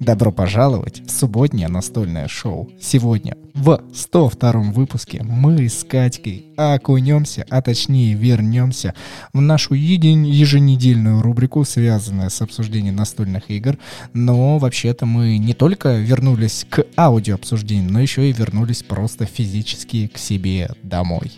[0.00, 2.70] Добро пожаловать в субботнее настольное шоу.
[2.80, 8.94] Сегодня в 102 выпуске мы с Катькой окунемся, а точнее вернемся
[9.32, 13.76] в нашу еженедельную рубрику, связанную с обсуждением настольных игр.
[14.12, 20.16] Но вообще-то мы не только вернулись к аудиообсуждению, но еще и вернулись просто физически к
[20.16, 21.32] себе домой.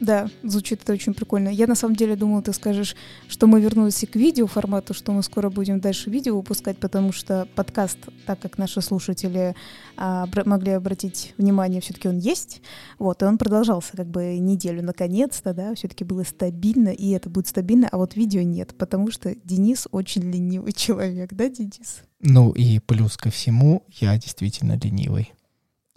[0.00, 1.48] Да, звучит это очень прикольно.
[1.48, 2.94] Я на самом деле думала, ты скажешь,
[3.28, 7.12] что мы вернулись и к видео формату, что мы скоро будем дальше видео выпускать, потому
[7.12, 9.56] что подкаст, так как наши слушатели
[9.96, 12.62] а, могли обратить внимание, все-таки он есть.
[12.98, 17.48] Вот, и он продолжался как бы неделю наконец-то, да, все-таки было стабильно, и это будет
[17.48, 22.02] стабильно, а вот видео нет, потому что Денис очень ленивый человек, да, Денис?
[22.20, 25.32] Ну и плюс ко всему, я действительно ленивый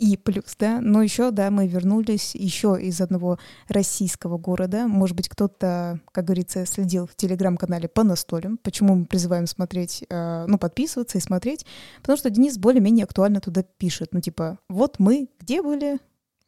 [0.02, 0.82] и плюс, да.
[0.82, 4.88] Но еще, да, мы вернулись еще из одного российского города.
[4.88, 8.58] Может быть, кто-то, как говорится, следил в телеграм-канале по настолям.
[8.58, 11.68] Почему мы призываем смотреть, э, ну, подписываться и смотреть?
[12.02, 14.10] Потому что Денис более-менее актуально туда пишет.
[14.12, 16.00] Ну, типа, вот мы где были?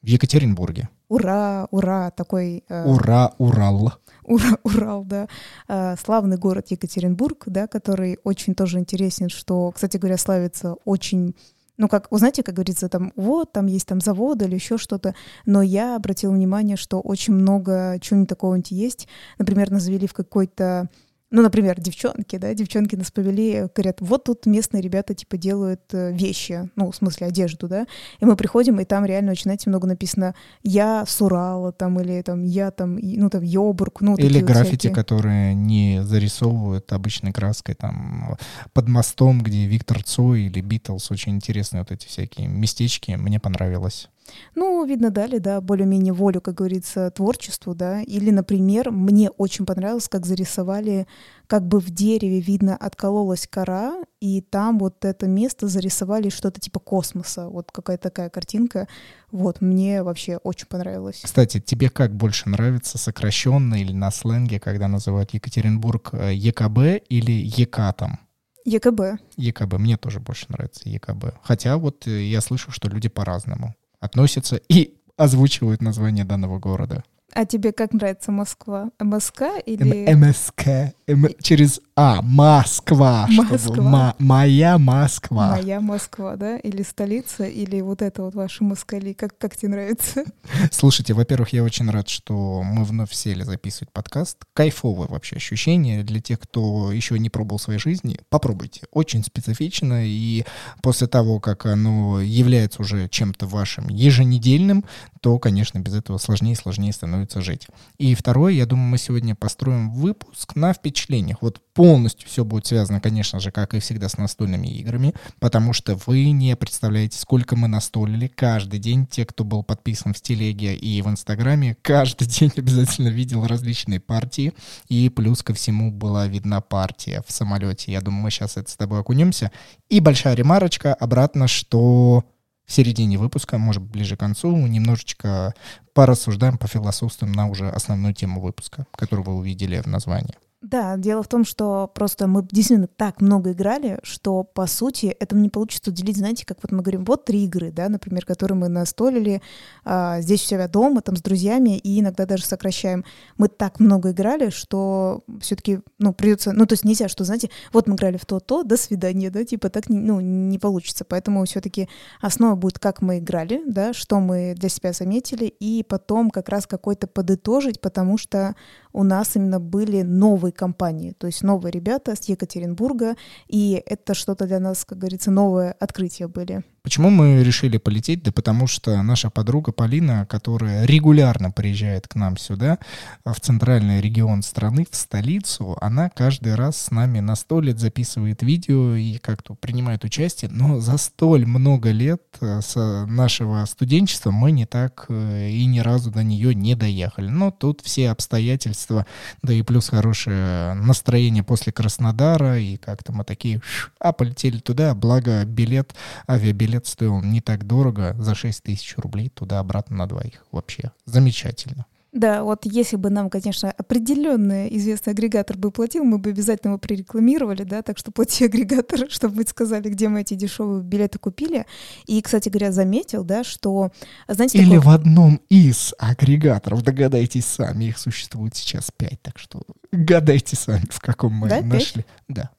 [0.01, 0.89] В Екатеринбурге.
[1.07, 2.63] Ура, ура, такой...
[2.69, 3.93] Э, ура, Урал.
[4.23, 5.27] Ура, Урал, да.
[5.67, 11.35] Э, славный город Екатеринбург, да, который очень тоже интересен, что, кстати говоря, славится очень
[11.77, 15.15] ну, как, вы знаете, как говорится, там, вот, там есть там завод или еще что-то,
[15.45, 19.07] но я обратила внимание, что очень много чего-нибудь такого-нибудь есть.
[19.39, 20.89] Например, нас завели в какой-то
[21.33, 26.13] ну, например, девчонки, да, девчонки нас повели, говорят, вот тут местные ребята, типа, делают э,
[26.13, 27.87] вещи, ну, в смысле, одежду, да,
[28.19, 32.21] и мы приходим, и там реально очень, знаете, много написано «я с Урала», там, или
[32.21, 37.73] там «я там», ну, там, «Йобург», ну, Или граффити, вот которые не зарисовывают обычной краской,
[37.73, 38.37] там,
[38.73, 44.07] под мостом, где Виктор Цой или Битлз, очень интересные вот эти всякие местечки, мне понравилось.
[44.55, 48.01] Ну, видно, дали, да, более-менее волю, как говорится, творчеству, да.
[48.01, 51.07] Или, например, мне очень понравилось, как зарисовали,
[51.47, 56.79] как бы в дереве, видно, откололась кора, и там вот это место зарисовали что-то типа
[56.79, 57.47] космоса.
[57.47, 58.87] Вот какая-то такая картинка.
[59.31, 61.21] Вот, мне вообще очень понравилось.
[61.23, 67.31] Кстати, тебе как больше нравится, сокращенно или на сленге, когда называют Екатеринбург э, ЕКБ или
[67.31, 68.19] Екатом?
[68.65, 69.19] ЕКБ.
[69.37, 69.73] ЕКБ.
[69.73, 71.35] Мне тоже больше нравится ЕКБ.
[71.43, 77.03] Хотя вот э, я слышу, что люди по-разному относятся и озвучивают название данного города.
[77.35, 78.91] А тебе как нравится Москва?
[78.99, 80.13] МСК или...
[80.13, 80.93] МСК.
[81.07, 82.21] М- через А.
[82.21, 83.27] Москва.
[83.29, 83.57] Москва.
[83.57, 85.51] Чтобы, ма- моя Москва.
[85.51, 86.57] Моя Москва, да?
[86.57, 89.13] Или столица, или вот это вот ваши москали.
[89.13, 90.23] Как, как тебе нравится?
[90.71, 94.37] Слушайте, во-первых, я очень рад, что мы вновь сели записывать подкаст.
[94.53, 98.19] Кайфовое вообще ощущение для тех, кто еще не пробовал своей жизни.
[98.29, 98.81] Попробуйте.
[98.91, 100.05] Очень специфично.
[100.05, 100.45] И
[100.81, 104.85] после того, как оно является уже чем-то вашим еженедельным,
[105.21, 107.67] то, конечно, без этого сложнее и сложнее становится становится жить.
[107.97, 111.41] И второе, я думаю, мы сегодня построим выпуск на впечатлениях.
[111.41, 115.97] Вот полностью все будет связано, конечно же, как и всегда, с настольными играми, потому что
[116.05, 119.07] вы не представляете, сколько мы настолили каждый день.
[119.07, 124.53] Те, кто был подписан в телеге и в инстаграме, каждый день обязательно видел различные партии.
[124.89, 127.91] И плюс ко всему была видна партия в самолете.
[127.91, 129.51] Я думаю, мы сейчас это с тобой окунемся.
[129.89, 132.23] И большая ремарочка обратно, что
[132.65, 135.53] в середине выпуска, может, ближе к концу, немножечко
[135.93, 140.35] порассуждаем, пофилософствуем на уже основную тему выпуска, которую вы увидели в названии.
[140.63, 145.35] Да, дело в том, что просто мы действительно так много играли, что, по сути, это
[145.35, 148.69] не получится уделить, знаете, как вот мы говорим, вот три игры, да, например, которые мы
[148.69, 149.41] настолили
[149.83, 153.03] а, здесь у себя дома, там, с друзьями, и иногда даже сокращаем.
[153.37, 157.87] Мы так много играли, что все-таки, ну, придется, ну, то есть нельзя, что, знаете, вот
[157.87, 161.03] мы играли в то-то, до свидания, да, типа так, ну, не получится.
[161.03, 161.89] Поэтому все-таки
[162.21, 166.67] основа будет, как мы играли, да, что мы для себя заметили, и потом как раз
[166.67, 168.55] какой-то подытожить, потому что
[168.93, 173.15] у нас именно были новые компании, то есть новые ребята с Екатеринбурга,
[173.47, 176.63] и это что-то для нас, как говорится, новое открытие были.
[176.83, 178.23] Почему мы решили полететь?
[178.23, 182.77] Да потому что наша подруга Полина, которая регулярно приезжает к нам сюда,
[183.23, 189.17] в центральный регион страны, в столицу, она каждый раз с нами настолит, записывает видео и
[189.19, 192.75] как-то принимает участие, но за столь много лет э, с
[193.07, 197.29] нашего студенчества мы не так э, и ни разу до нее не доехали.
[197.29, 199.05] Но тут все обстоятельства,
[199.41, 203.61] да и плюс хорошее настроение после Краснодара, и как-то мы такие,
[203.99, 205.95] а полетели туда, благо билет,
[206.27, 210.43] авиабилет билет стоил не так дорого, за 6 тысяч рублей туда-обратно на двоих.
[210.51, 211.85] Вообще замечательно.
[212.11, 216.77] Да, вот если бы нам, конечно, определенный известный агрегатор бы платил, мы бы обязательно его
[216.77, 221.65] прорекламировали, да, так что плати агрегатор, чтобы мы сказали, где мы эти дешевые билеты купили.
[222.05, 223.91] И, кстати говоря, заметил, да, что,
[224.27, 229.63] знаете, Или такое- в одном из агрегаторов, догадайтесь сами, их существует сейчас пять, так что
[229.93, 231.65] гадайте сами, в каком мы Да, пять?
[231.65, 232.05] нашли.
[232.27, 232.49] Да.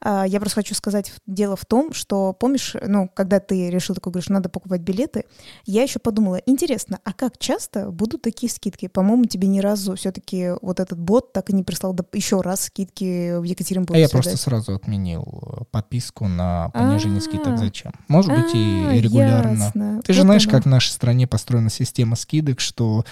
[0.00, 4.12] А, Я просто хочу сказать, дело в том, что, помнишь, ну, когда ты решил такой,
[4.12, 5.24] говоришь, надо покупать билеты,
[5.66, 8.88] я еще подумала, интересно, а как часто будут такие скидки?
[8.88, 13.38] По-моему, тебе ни разу все-таки вот этот бот так и не прислал еще раз скидки
[13.38, 13.98] в Екатеринбурге.
[14.00, 15.22] А я просто сразу отменил
[15.60, 17.48] э, подписку на понижение скидок.
[17.48, 17.56] А.
[17.58, 17.92] Зачем?
[18.08, 19.64] Может быть, А, и регулярно.
[19.64, 20.00] ясно.
[20.04, 23.04] Ты же знаешь, как в нашей стране построена система скидок, что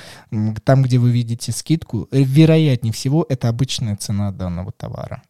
[0.64, 5.22] там, где вы видите скидку, э, вероятнее всего, это обычная цена данного товара.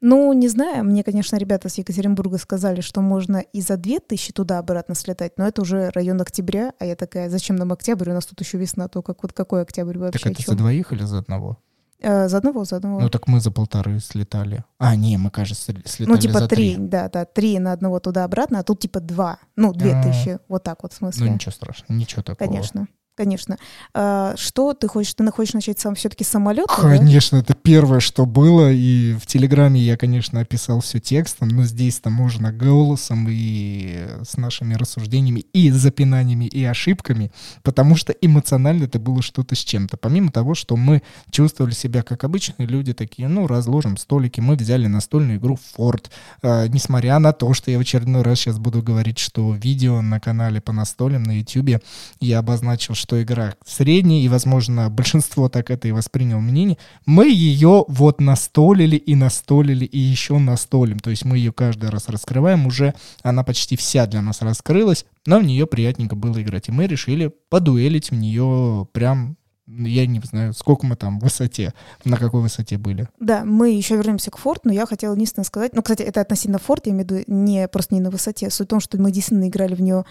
[0.00, 4.94] Ну, не знаю, мне, конечно, ребята с Екатеринбурга сказали, что можно и за 2000 туда-обратно
[4.94, 8.40] слетать, но это уже район октября, а я такая, зачем нам октябрь, у нас тут
[8.40, 10.22] еще весна, только вот какой октябрь вообще?
[10.22, 11.58] Так это за двоих или за одного?
[12.00, 13.00] Э, за одного, за одного.
[13.00, 14.62] Ну так мы за полторы слетали.
[14.78, 16.86] А, не, мы, кажется, слетали Ну, типа за три, три.
[16.86, 20.02] да, да, три на одного туда-обратно, а тут типа два, ну, две А.
[20.04, 21.30] тысячи, вот так вот в Ну смысле.
[21.30, 22.48] ничего страшного, ничего такого.
[22.48, 22.86] Конечно,
[23.18, 23.58] конечно.
[23.94, 26.68] А, что ты хочешь, ты хочешь начать сам все-таки с самолета?
[26.68, 26.98] да?
[26.98, 32.10] Конечно, это первое, что было, и в Телеграме я, конечно, описал все текстом, но здесь-то
[32.10, 37.32] можно голосом и с нашими рассуждениями, и запинаниями, и ошибками,
[37.64, 39.96] потому что эмоционально это было что-то с чем-то.
[39.96, 44.86] Помимо того, что мы чувствовали себя как обычные люди, такие, ну, разложим столики, мы взяли
[44.86, 46.12] настольную игру Форд,
[46.42, 50.60] несмотря на то, что я в очередной раз сейчас буду говорить, что видео на канале
[50.60, 51.82] по настолям на YouTube
[52.20, 57.84] я обозначил, что игра средняя, и, возможно, большинство так это и воспринял мнение, мы ее
[57.88, 60.98] вот настолили и настолили и еще настолим.
[60.98, 65.38] То есть мы ее каждый раз раскрываем, уже она почти вся для нас раскрылась, но
[65.38, 66.68] в нее приятненько было играть.
[66.68, 69.36] И мы решили подуэлить в нее прям
[69.68, 73.08] я не знаю, сколько мы там в высоте, на какой высоте были.
[73.20, 76.58] Да, мы еще вернемся к Форт, но я хотела единственное сказать, ну, кстати, это относительно
[76.58, 79.12] Форт, я имею в виду не просто не на высоте, суть в том, что мы
[79.12, 80.04] действительно играли в нее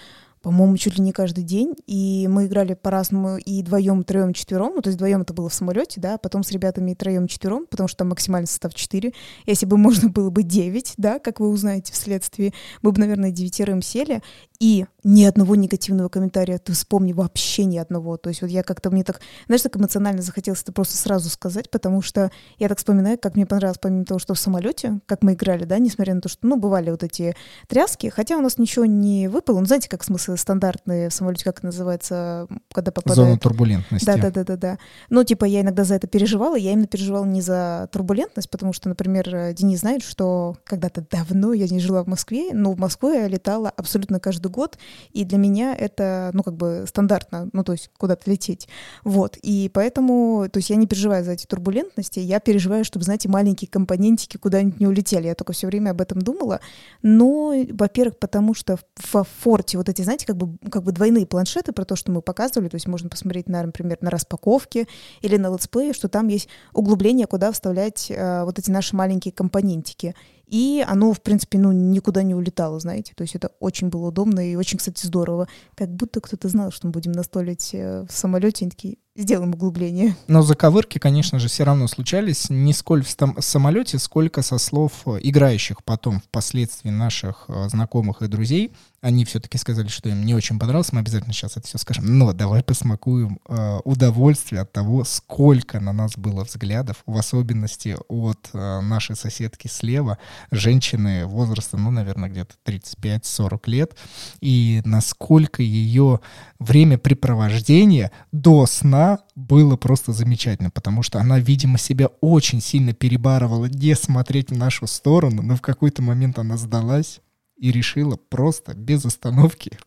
[0.48, 4.82] по-моему, чуть ли не каждый день, и мы играли по-разному и вдвоем, троем, четвером, ну,
[4.82, 7.90] то есть вдвоем это было в самолете, да, а потом с ребятами троем, четвером, потому
[7.90, 9.12] что там максимальный состав 4.
[9.46, 13.82] Если бы можно было бы 9, да, как вы узнаете вследствие, мы бы, наверное, девятерым
[13.82, 14.22] сели,
[14.60, 18.18] и ни одного негативного комментария, ты вспомни, вообще ни одного.
[18.18, 21.70] То есть вот я как-то, мне так, знаешь, так эмоционально захотелось это просто сразу сказать,
[21.70, 25.34] потому что я так вспоминаю, как мне понравилось, помимо того, что в самолете, как мы
[25.34, 27.36] играли, да, несмотря на то, что, ну, бывали вот эти
[27.68, 31.58] тряски, хотя у нас ничего не выпало, ну, знаете, как смысл стандартные в самолете, как
[31.58, 33.28] это называется, когда попадают...
[33.28, 34.06] Зона турбулентности.
[34.06, 34.78] Да, да, да, да, да.
[35.10, 36.56] Ну, типа, я иногда за это переживала.
[36.56, 41.68] Я именно переживала не за турбулентность, потому что, например, Денис знает, что когда-то давно я
[41.68, 44.78] не жила в Москве, но в Москву я летала абсолютно каждый год,
[45.12, 48.68] и для меня это, ну, как бы стандартно, ну, то есть куда-то лететь.
[49.04, 53.30] Вот, и поэтому, то есть я не переживаю за эти турбулентности, я переживаю, чтобы, знаете,
[53.30, 55.28] маленькие компонентики куда-нибудь не улетели.
[55.28, 56.60] Я только все время об этом думала.
[57.02, 61.72] Но, во-первых, потому что в форте вот эти, знаете, как бы, как бы двойные планшеты
[61.72, 64.88] про то, что мы показывали, то есть можно посмотреть, на, например, на распаковке
[65.22, 70.16] или на летсплее, что там есть углубление, куда вставлять э, вот эти наши маленькие компонентики.
[70.48, 73.14] И оно, в принципе, ну, никуда не улетало, знаете.
[73.16, 75.50] То есть это очень было удобно и очень, кстати, здорово.
[75.76, 80.16] Как будто кто-то знал, что мы будем настолить э, в самолете, они такие, сделаем углубление.
[80.28, 85.20] Но заковырки, конечно же, все равно случались не сколь в самолете, сколько со слов э,
[85.22, 88.72] играющих потом впоследствии наших э, знакомых и друзей.
[89.02, 90.92] Они все-таки сказали, что им не очень понравилось.
[90.92, 92.18] Мы обязательно сейчас это все скажем.
[92.18, 98.50] Но давай посмакуем э, удовольствие от того, сколько на нас было взглядов, в особенности от
[98.54, 100.18] нашей соседки слева,
[100.52, 103.96] женщины возраста, ну, наверное, где-то 35-40 лет,
[104.42, 106.20] и насколько ее
[106.60, 113.96] времяпрепровождение до сна было просто замечательно, потому что она, видимо, себя очень сильно перебарывала не
[113.96, 117.22] смотреть в нашу сторону, но в какой-то момент она сдалась
[117.58, 119.78] и решила просто без остановки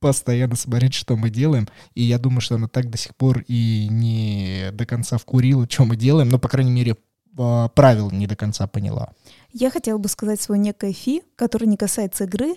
[0.00, 1.68] постоянно смотреть, что мы делаем.
[1.94, 5.84] И я думаю, что она так до сих пор и не до конца вкурила, что
[5.84, 6.96] мы делаем, но, по крайней мере,
[7.36, 9.10] а, правил не до конца поняла.
[9.52, 12.56] Я хотела бы сказать свой некое фи, который не касается игры,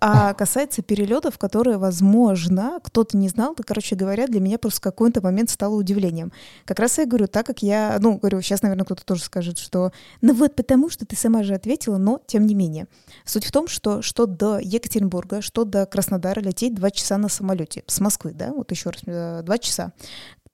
[0.00, 4.82] а касается перелетов, которые, возможно, кто-то не знал, то, короче говоря, для меня просто в
[4.82, 6.32] какой-то момент стало удивлением.
[6.64, 9.92] Как раз я говорю, так как я, ну, говорю, сейчас, наверное, кто-то тоже скажет, что,
[10.22, 12.86] ну вот потому, что ты сама же ответила, но тем не менее.
[13.24, 17.84] Суть в том, что что до Екатеринбурга, что до Краснодара лететь два часа на самолете
[17.86, 19.92] с Москвы, да, вот еще раз, э, два часа.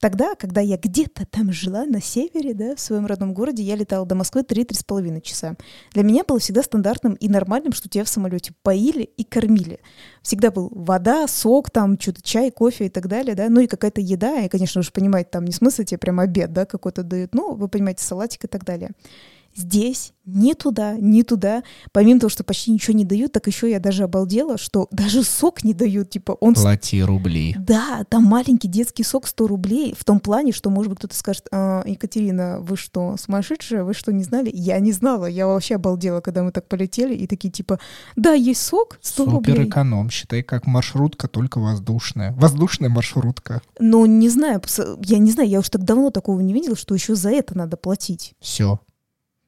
[0.00, 4.06] Тогда, когда я где-то там жила на севере, да, в своем родном городе, я летала
[4.06, 5.56] до Москвы 3-3,5 часа.
[5.92, 9.80] Для меня было всегда стандартным и нормальным, что тебя в самолете поили и кормили.
[10.22, 14.00] Всегда был вода, сок, там что-то чай, кофе и так далее, да, ну и какая-то
[14.00, 17.54] еда, и, конечно, же, понимаете, там не смысл тебе прям обед, да, какой-то дают, ну,
[17.54, 18.92] вы понимаете, салатик и так далее.
[19.54, 21.62] Здесь ни туда, ни туда.
[21.92, 25.64] Помимо того, что почти ничего не дают, так еще я даже обалдела, что даже сок
[25.64, 26.10] не дают.
[26.10, 26.54] Типа он...
[26.54, 27.56] Плати рубли.
[27.58, 29.94] Да, там маленький детский сок 100 рублей.
[29.98, 33.84] В том плане, что, может быть, кто-то скажет, а, Екатерина, вы что, сумасшедшая?
[33.84, 34.50] Вы что, не знали?
[34.52, 35.26] Я не знала.
[35.26, 37.14] Я вообще обалдела, когда мы так полетели.
[37.14, 37.80] И такие типа,
[38.14, 39.68] да, есть сок 100 Супер рублей.
[39.68, 40.10] эконом.
[40.10, 42.32] Считай, как маршрутка, только воздушная.
[42.32, 43.62] Воздушная маршрутка.
[43.80, 44.62] Ну, не знаю,
[45.02, 47.76] я не знаю, я уж так давно такого не видела, что еще за это надо
[47.76, 48.34] платить.
[48.40, 48.78] Все.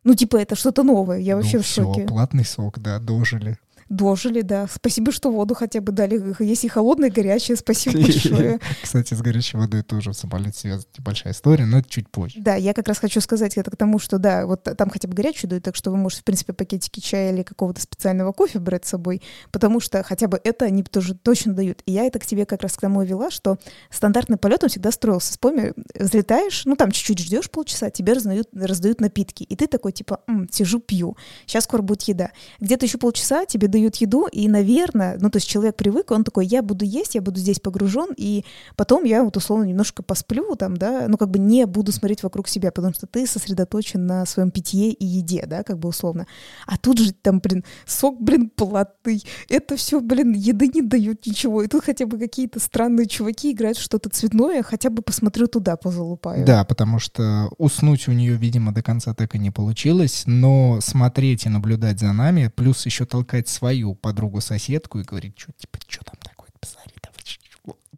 [0.05, 1.19] Ну, типа, это что-то новое.
[1.19, 2.01] Я вообще ну, в шоке.
[2.01, 3.59] Все, платный сок, да, дожили.
[3.91, 4.69] Дожили, да.
[4.73, 6.37] Спасибо, что воду хотя бы дали.
[6.39, 7.57] Есть и холодная, горячая.
[7.57, 8.61] Спасибо большое.
[8.85, 12.37] Кстати, с горячей водой тоже в самолете связана небольшая история, но это чуть позже.
[12.41, 15.15] Да, я как раз хочу сказать это к тому, что да, вот там хотя бы
[15.15, 18.87] горячую дают, так что вы можете, в принципе, пакетики чая или какого-то специального кофе брать
[18.87, 21.83] с собой, потому что хотя бы это они тоже точно дают.
[21.85, 23.59] И я это к тебе как раз к тому и вела, что
[23.91, 25.33] стандартный полет он всегда строился.
[25.33, 30.21] Вспомни, взлетаешь, ну там чуть-чуть ждешь полчаса, тебе раздают, раздают напитки, и ты такой типа,
[30.53, 32.31] сижу, пью, сейчас скоро будет еда.
[32.61, 36.25] Где-то еще полчаса тебе дают дают еду, и, наверное, ну, то есть человек привык, он
[36.25, 38.45] такой, я буду есть, я буду здесь погружен, и
[38.77, 42.49] потом я вот условно немножко посплю там, да, ну, как бы не буду смотреть вокруг
[42.49, 46.27] себя, потому что ты сосредоточен на своем питье и еде, да, как бы условно.
[46.67, 51.63] А тут же там, блин, сок, блин, платный, это все, блин, еды не дают ничего,
[51.63, 56.45] и тут хотя бы какие-то странные чуваки играют что-то цветное, хотя бы посмотрю туда, позалупаю.
[56.45, 61.47] Да, потому что уснуть у нее, видимо, до конца так и не получилось, но смотреть
[61.47, 66.05] и наблюдать за нами, плюс еще толкать свои свою подругу-соседку и говорит, что, типа, что
[66.05, 67.13] там такое, посмотри, там,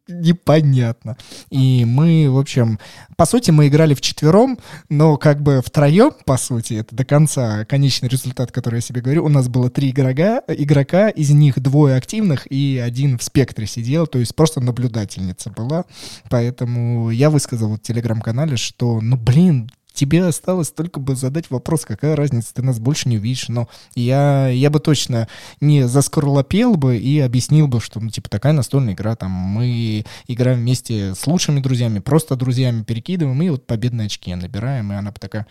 [0.08, 1.16] непонятно.
[1.50, 2.78] И мы, в общем,
[3.16, 4.58] по сути, мы играли в четвером,
[4.90, 9.24] но как бы втроем, по сути, это до конца конечный результат, который я себе говорю.
[9.24, 14.06] У нас было три игрока, игрока, из них двое активных и один в спектре сидел,
[14.06, 15.84] то есть просто наблюдательница была.
[16.28, 22.16] Поэтому я высказал в телеграм-канале, что, ну, блин, тебе осталось только бы задать вопрос, какая
[22.16, 23.48] разница, ты нас больше не увидишь.
[23.48, 25.28] Но я, я бы точно
[25.60, 30.60] не заскорлопел бы и объяснил бы, что, ну, типа, такая настольная игра, там, мы играем
[30.60, 35.18] вместе с лучшими друзьями, просто друзьями перекидываем, и вот победные очки набираем, и она бы
[35.18, 35.46] такая,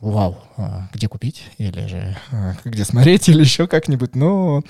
[0.00, 4.62] вау, а где купить, или же а, где смотреть, или еще как-нибудь, но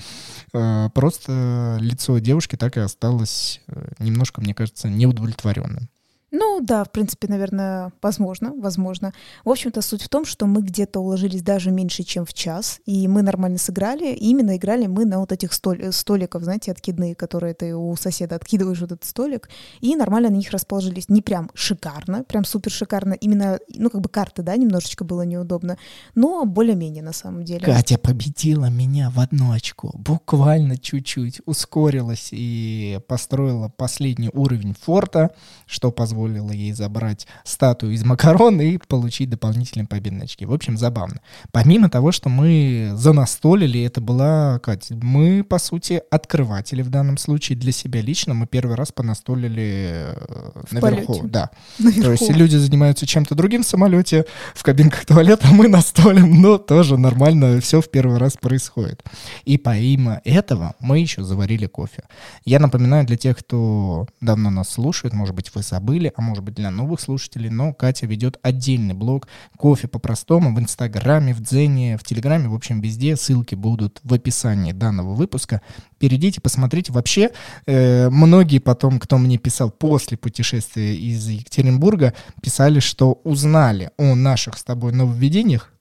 [0.53, 5.89] а, просто лицо девушки так и осталось э, немножко, мне кажется, неудовлетворенным.
[6.37, 9.13] Ну да, в принципе, наверное, возможно, возможно.
[9.45, 13.07] В общем-то, суть в том, что мы где-то уложились даже меньше, чем в час, и
[13.07, 14.13] мы нормально сыграли.
[14.13, 18.35] И именно играли мы на вот этих столь, столиков, знаете, откидные, которые ты у соседа
[18.35, 19.49] откидываешь вот этот столик,
[19.79, 21.07] и нормально на них расположились.
[21.07, 23.13] Не прям шикарно, прям супер шикарно.
[23.13, 25.77] Именно, ну как бы карты, да, немножечко было неудобно,
[26.15, 27.61] но более-менее на самом деле.
[27.61, 35.31] Катя победила меня в одну очко, буквально чуть-чуть ускорилась и построила последний уровень форта,
[35.65, 40.45] что позволило позволило ей забрать статую из макарон и получить дополнительные победные очки.
[40.45, 41.21] В общем, забавно.
[41.51, 47.57] Помимо того, что мы занастолили, это была, Катя, мы, по сути, открыватели в данном случае
[47.57, 48.33] для себя лично.
[48.33, 51.13] Мы первый раз понастолили э, в наверху.
[51.13, 51.27] Полете.
[51.27, 51.49] Да.
[51.77, 52.01] Наверху.
[52.01, 56.97] То есть люди занимаются чем-то другим в самолете, в кабинках туалета мы настолим, но тоже
[56.97, 59.03] нормально все в первый раз происходит.
[59.43, 62.03] И помимо этого мы еще заварили кофе.
[62.45, 66.55] Я напоминаю для тех, кто давно нас слушает, может быть, вы забыли, а может быть
[66.55, 72.03] для новых слушателей, но Катя ведет отдельный блог «Кофе по-простому» в Инстаграме, в Дзене, в
[72.03, 73.15] Телеграме, в общем, везде.
[73.15, 75.61] Ссылки будут в описании данного выпуска.
[75.99, 76.91] Перейдите, посмотрите.
[76.91, 77.31] Вообще,
[77.65, 84.57] э, многие потом, кто мне писал после путешествия из Екатеринбурга, писали, что узнали о наших
[84.57, 85.74] с тобой нововведениях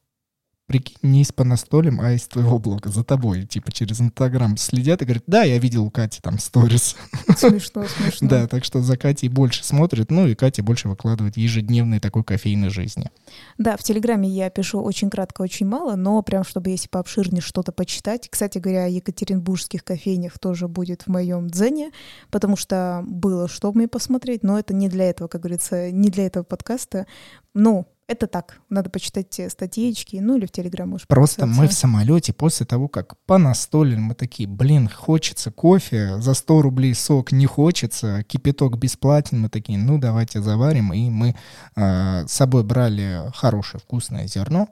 [0.67, 5.03] Прикинь, не из по настолям, а из твоего блога, за тобой, типа через Инстаграм следят
[5.03, 6.97] и говорят, да, я видел у Кати там сторис.
[7.37, 8.29] Смешно, смешно.
[8.29, 12.71] Да, так что за Катей больше смотрят, ну и Катя больше выкладывает ежедневной такой кофейной
[12.71, 13.11] жизни.
[13.59, 17.71] Да, в Телеграме я пишу очень кратко, очень мало, но прям, чтобы если пообширнее что-то
[17.71, 18.29] почитать.
[18.31, 21.91] Кстати говоря, о екатеринбургских кофейнях тоже будет в моем дзене,
[22.31, 26.25] потому что было что мне посмотреть, но это не для этого, как говорится, не для
[26.25, 27.07] этого подкаста.
[27.53, 32.33] Ну, это так, надо почитать статьечки, ну или в Телеграм можешь Просто мы в самолете
[32.33, 38.23] после того, как понастолили, мы такие, блин, хочется кофе, за 100 рублей сок не хочется,
[38.25, 41.35] кипяток бесплатен, мы такие, ну давайте заварим, и мы
[41.77, 44.69] э, с собой брали хорошее вкусное зерно,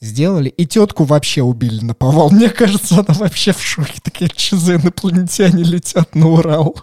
[0.00, 2.30] сделали, и тетку вообще убили на повал.
[2.30, 4.00] Мне кажется, она вообще в шоке.
[4.02, 6.76] Такие, что за инопланетяне летят на Урал?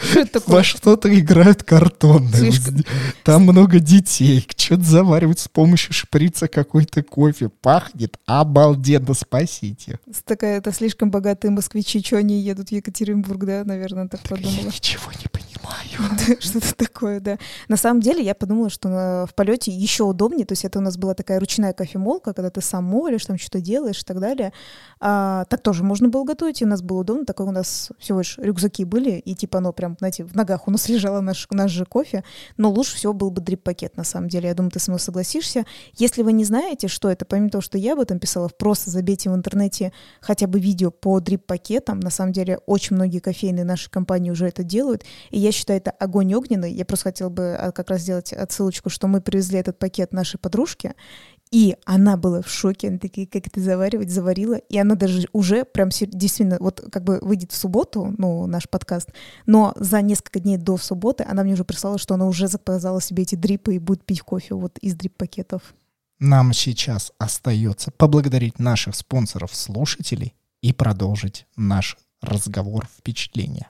[0.00, 0.56] Что это такое?
[0.56, 2.32] Во что-то играют картонные.
[2.52, 2.84] Слишком-
[3.24, 4.46] Там много детей.
[4.56, 7.48] Что-то заваривают с помощью шприца какой-то кофе.
[7.48, 9.14] Пахнет обалденно.
[9.14, 9.98] Спасите.
[10.24, 14.66] Такая, это слишком богатые москвичи, что они едут в Екатеринбург, да, наверное, так Я подумала.
[14.66, 16.38] ничего не понимаю.
[16.40, 17.38] Что-то такое, да.
[17.68, 20.46] На самом деле, я подумала, что на- в полете еще удобнее.
[20.46, 23.60] То есть это у нас была такая ручная кофемолка, когда ты сам молишь, там что-то
[23.60, 24.52] делаешь и так далее.
[25.00, 27.24] А, так тоже можно было готовить, и у нас было удобно.
[27.24, 30.70] Такое у нас всего лишь рюкзаки были, и типа оно прям, знаете, в ногах у
[30.70, 32.24] нас лежало наш, наш же кофе.
[32.56, 34.48] Но лучше всего был бы дрип-пакет, на самом деле.
[34.48, 35.64] Я думаю, ты со мной согласишься.
[35.94, 39.30] Если вы не знаете, что это, помимо того, что я об этом писала, просто забейте
[39.30, 42.00] в интернете хотя бы видео по дрип-пакетам.
[42.00, 45.04] На самом деле, очень многие кофейные нашей компании уже это делают.
[45.30, 46.72] И я считаю, это огонь огненный.
[46.72, 50.38] Я просто хотела бы а, как раз сделать отсылочку, что мы привезли этот пакет нашей
[50.38, 50.94] подружке,
[51.50, 55.64] и она была в шоке, она такие, как это заваривать, заварила, и она даже уже
[55.64, 59.10] прям действительно, вот как бы выйдет в субботу, ну, наш подкаст,
[59.46, 63.22] но за несколько дней до субботы она мне уже прислала, что она уже заказала себе
[63.22, 65.62] эти дрипы и будет пить кофе вот из дрип-пакетов.
[66.18, 73.68] Нам сейчас остается поблагодарить наших спонсоров-слушателей и продолжить наш разговор впечатления.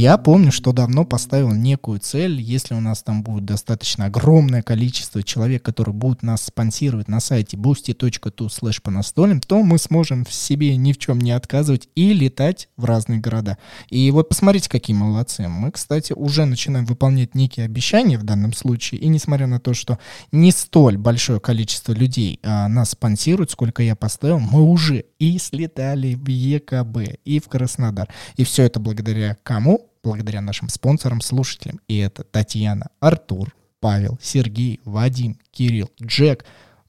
[0.00, 5.22] Я помню, что давно поставил некую цель, если у нас там будет достаточно огромное количество
[5.22, 10.32] человек, которые будут нас спонсировать на сайте boosty.tu slash по настолям, то мы сможем в
[10.32, 13.58] себе ни в чем не отказывать и летать в разные города.
[13.90, 15.46] И вот посмотрите, какие молодцы.
[15.48, 19.98] Мы, кстати, уже начинаем выполнять некие обещания в данном случае, и несмотря на то, что
[20.32, 26.14] не столь большое количество людей а, нас спонсируют, сколько я поставил, мы уже и слетали
[26.14, 28.08] в ЕКБ, и в Краснодар.
[28.38, 29.89] И все это благодаря кому?
[30.02, 31.80] Благодаря нашим спонсорам, слушателям.
[31.88, 36.44] И это Татьяна, Артур, Павел, Сергей, Вадим, Кирилл, Джек,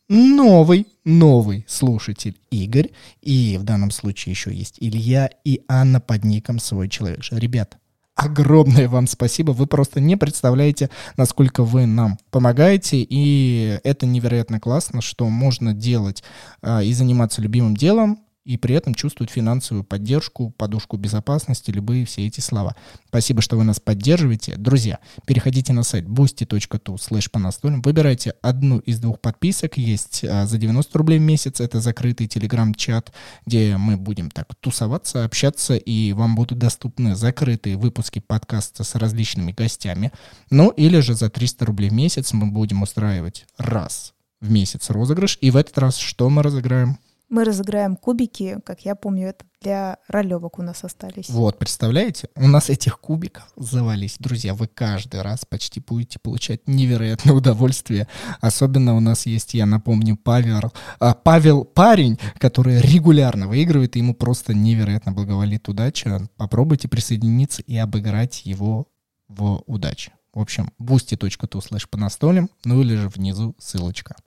[0.08, 2.90] новый, новый слушатель Игорь.
[3.22, 7.22] И в данном случае еще есть Илья и Анна под ником «Свой человек».
[7.32, 7.78] Ребят,
[8.16, 9.52] огромное вам спасибо.
[9.52, 13.06] Вы просто не представляете, насколько вы нам помогаете.
[13.10, 16.24] И это невероятно классно, что можно делать
[16.62, 22.26] а, и заниматься любимым делом, и при этом чувствовать финансовую поддержку, подушку безопасности, любые все
[22.26, 22.76] эти слова.
[23.08, 24.56] Спасибо, что вы нас поддерживаете.
[24.58, 29.78] Друзья, переходите на сайт boosty.tu slash выбирайте одну из двух подписок.
[29.78, 33.14] Есть а, за 90 рублей в месяц, это закрытый телеграм-чат,
[33.46, 39.52] где мы будем так тусоваться, общаться, и вам будут доступны закрытые выпуски подкаста с различными
[39.52, 40.12] гостями.
[40.50, 45.38] Ну, или же за 300 рублей в месяц мы будем устраивать раз в месяц розыгрыш.
[45.42, 46.98] И в этот раз что мы разыграем?
[47.32, 51.30] Мы разыграем кубики, как я помню, это для ролевок у нас остались.
[51.30, 52.28] Вот, представляете?
[52.36, 54.18] У нас этих кубиков завались.
[54.20, 58.10] Друзья, вы каждый раз почти будете получать невероятное удовольствие.
[58.42, 64.14] Особенно у нас есть, я напомню, Павел, а, Павел парень, который регулярно выигрывает, и ему
[64.14, 66.28] просто невероятно благоволит удача.
[66.36, 68.88] Попробуйте присоединиться и обыграть его
[69.30, 70.12] в удаче.
[70.34, 74.18] В общем, boosty.tu slash по настолям, ну или же внизу ссылочка.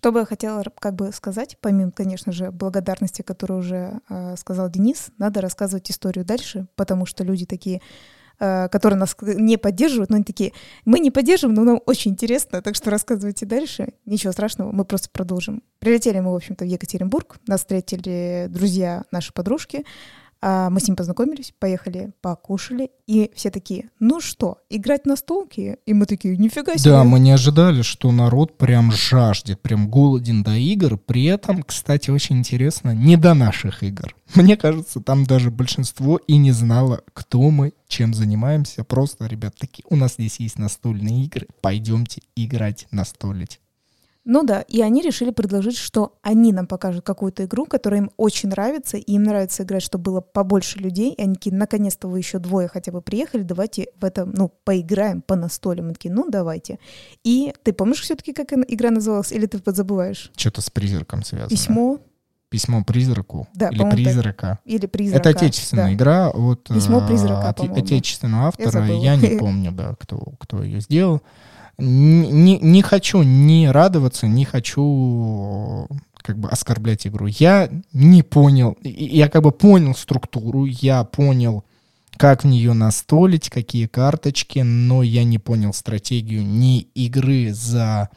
[0.00, 4.70] Что бы я хотела как бы сказать, помимо, конечно же, благодарности, которую уже э, сказал
[4.70, 7.82] Денис, надо рассказывать историю дальше, потому что люди такие,
[8.38, 10.54] э, которые нас не поддерживают, но они такие,
[10.86, 13.92] мы не поддерживаем, но нам очень интересно, так что рассказывайте дальше.
[14.06, 15.62] Ничего страшного, мы просто продолжим.
[15.80, 19.84] Прилетели мы, в общем-то, в Екатеринбург, нас встретили друзья наши подружки,
[20.42, 25.78] а мы с ним познакомились, поехали, покушали, и все такие, ну что, играть на столке?
[25.84, 26.92] И мы такие, нифига себе.
[26.92, 30.96] Да, мы не ожидали, что народ прям жаждет, прям голоден до игр.
[30.96, 34.14] При этом, кстати, очень интересно, не до наших игр.
[34.34, 38.84] Мне кажется, там даже большинство и не знало, кто мы, чем занимаемся.
[38.84, 43.60] Просто, ребят, такие, у нас здесь есть настольные игры, пойдемте играть настолить.
[44.32, 48.50] Ну да, и они решили предложить, что они нам покажут какую-то игру, которая им очень
[48.50, 51.12] нравится, и им нравится играть, чтобы было побольше людей.
[51.12, 55.20] И они такие, наконец-то вы еще двое хотя бы приехали, давайте в этом, ну, поиграем
[55.20, 55.88] по настолям.
[55.88, 56.78] Мы такие, ну, давайте.
[57.24, 60.30] И ты помнишь все-таки, как игра называлась, или ты подзабываешь?
[60.36, 61.50] Что-то с призраком связано.
[61.50, 61.98] Письмо?
[62.50, 64.04] Письмо призраку Да, или по-моему, так.
[64.04, 64.58] призрака.
[64.64, 65.28] Или призрака.
[65.28, 65.94] Это отечественная да.
[65.94, 68.70] игра от Письмо э, призрака, от отечественного автора.
[68.70, 69.02] забыла.
[69.02, 71.20] Я, не помню, да, кто, кто ее сделал.
[71.80, 75.88] Не, не, хочу не радоваться, не хочу
[76.22, 77.26] как бы оскорблять игру.
[77.26, 81.64] Я не понял, я как бы понял структуру, я понял,
[82.16, 88.10] как в нее настолить, какие карточки, но я не понял стратегию ни игры за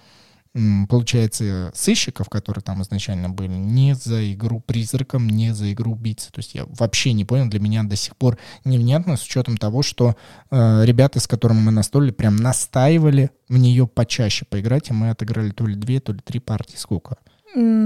[0.87, 6.31] получается, сыщиков, которые там изначально были, не за игру призраком, не за игру убийцы.
[6.31, 9.81] То есть я вообще не понял, для меня до сих пор невнятно, с учетом того,
[9.81, 10.15] что
[10.51, 15.49] э, ребята, с которыми мы настолили, прям настаивали в нее почаще поиграть, и мы отыграли
[15.51, 16.77] то ли две, то ли три партии.
[16.77, 17.17] Сколько?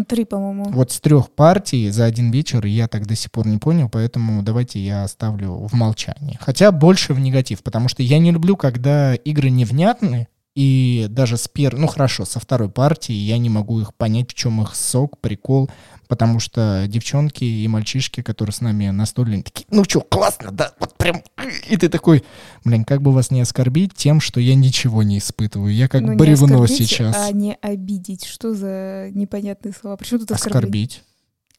[0.08, 0.70] Три, по-моему.
[0.72, 4.42] Вот с трех партий за один вечер я так до сих пор не понял, поэтому
[4.42, 6.38] давайте я оставлю в молчании.
[6.40, 11.48] Хотя больше в негатив, потому что я не люблю, когда игры невнятны, и даже с
[11.48, 15.20] первой, ну хорошо, со второй партии я не могу их понять, в чем их сок,
[15.20, 15.70] прикол,
[16.08, 20.98] потому что девчонки и мальчишки, которые с нами настольные, такие, ну что, классно, да, вот
[20.98, 21.22] прям,
[21.70, 22.24] и ты такой,
[22.66, 26.16] блин, как бы вас не оскорбить тем, что я ничего не испытываю, я как ну,
[26.16, 27.16] бревно сейчас.
[27.16, 31.04] а не обидеть, что за непонятные слова, почему тут оскорбить?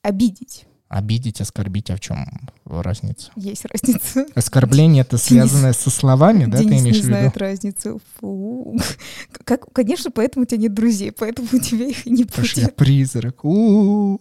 [0.03, 0.67] Обидеть.
[0.89, 2.27] Обидеть, оскорбить, а в чем
[2.65, 3.31] разница?
[3.37, 4.27] Есть разница.
[4.35, 7.07] Оскорбление это связанное со словами, да, Денис ты имеешь не в виду?
[7.07, 8.01] знает разницу.
[8.19, 8.81] Фу.
[9.45, 12.31] Как, конечно, поэтому у тебя нет друзей, поэтому у тебя их и не будет.
[12.31, 13.45] Потому что я призрак.
[13.45, 14.21] У-у-у.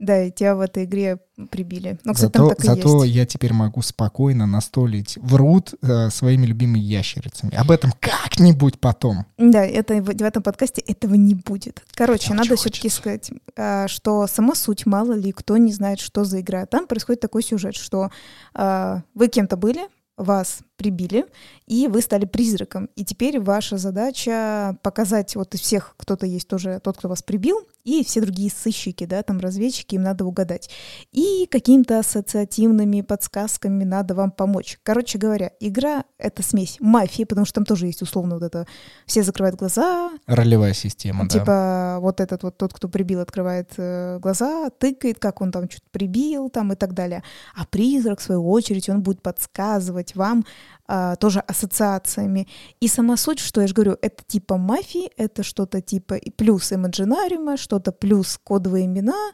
[0.00, 1.18] Да, и тебя в этой игре
[1.50, 1.98] прибили.
[2.04, 3.16] Ну, кстати, зато, там так и зато есть.
[3.16, 7.54] я теперь могу спокойно настолить в рут э, своими любимыми ящерицами.
[7.54, 9.26] Об этом как-нибудь потом.
[9.36, 11.84] Да, это в, в этом подкасте этого не будет.
[11.94, 16.24] Короче, Хотя надо все-таки сказать, э, что сама суть, мало ли кто не знает, что
[16.24, 16.64] за игра.
[16.64, 18.10] Там происходит такой сюжет, что
[18.54, 19.82] э, вы кем-то были,
[20.16, 21.26] вас прибили,
[21.66, 22.88] и вы стали призраком.
[22.96, 27.58] И теперь ваша задача показать вот из всех, кто-то есть тоже тот, кто вас прибил,
[27.84, 30.70] и все другие сыщики, да, там разведчики, им надо угадать.
[31.12, 34.78] И какими-то ассоциативными подсказками надо вам помочь.
[34.82, 38.66] Короче говоря, игра— это смесь мафии, потому что там тоже есть условно вот это
[39.06, 40.10] «все закрывают глаза».
[40.26, 41.40] Ролевая система, типа, да.
[41.40, 45.88] Типа вот этот вот тот, кто прибил, открывает э, глаза, тыкает, как он там что-то
[45.90, 47.22] прибил там и так далее.
[47.54, 50.44] А призрак, в свою очередь, он будет подсказывать вам
[50.86, 52.48] а, тоже ассоциациями.
[52.80, 56.72] И сама суть, что я же говорю, это типа мафии, это что-то типа и плюс
[56.72, 59.32] имаджинариума, что-то плюс кодовые имена,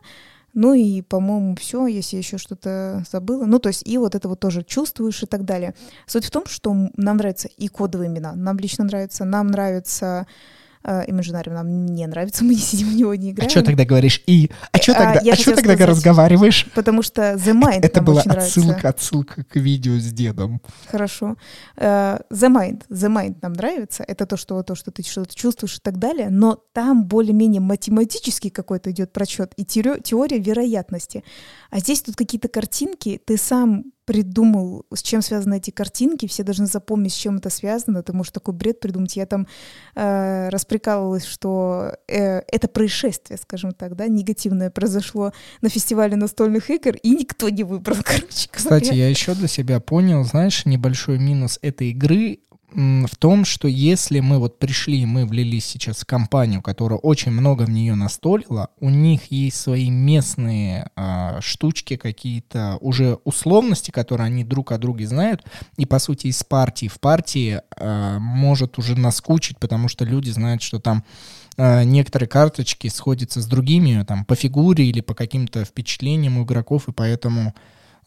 [0.56, 3.44] ну и, по-моему, все, если еще что-то забыла.
[3.44, 5.74] Ну, то есть и вот это вот тоже чувствуешь и так далее.
[6.06, 8.34] Суть в том, что нам нравятся и кодовые имена.
[8.34, 10.26] Нам лично нравится, нам нравится
[10.86, 13.48] Imaginarium нам не нравится, мы не сидим в него, не играем.
[13.48, 14.50] А что тогда говоришь «и»?
[14.72, 16.66] А что тогда, а, а что тогда сказать, разговариваешь?
[16.74, 18.88] Потому что The Mind Это была отсылка, нравится.
[18.88, 20.60] отсылка к видео с дедом.
[20.88, 21.36] Хорошо.
[21.76, 24.04] Uh, The Mind, The Mind нам нравится.
[24.06, 28.50] Это то, что, то, что ты что-то чувствуешь и так далее, но там более-менее математический
[28.50, 31.24] какой-то идет прочет и теория вероятности.
[31.70, 36.66] А здесь тут какие-то картинки, ты сам придумал, с чем связаны эти картинки, все должны
[36.66, 39.16] запомнить, с чем это связано, ты можешь такой бред придумать.
[39.16, 39.46] Я там
[39.96, 46.96] э, расприкалывалась, что э, это происшествие, скажем так, да, негативное произошло на фестивале настольных игр,
[47.02, 48.96] и никто не выбрал, короче Кстати, говоря.
[48.96, 52.38] я еще для себя понял, знаешь, небольшой минус этой игры
[52.72, 57.62] в том, что если мы вот пришли, мы влились сейчас в компанию, которая очень много
[57.62, 64.44] в нее настолила, у них есть свои местные э, штучки какие-то, уже условности, которые они
[64.44, 65.44] друг о друге знают,
[65.76, 70.60] и по сути из партии в партии э, может уже наскучить, потому что люди знают,
[70.60, 71.04] что там
[71.56, 76.88] э, некоторые карточки сходятся с другими, там по фигуре или по каким-то впечатлениям у игроков,
[76.88, 77.54] и поэтому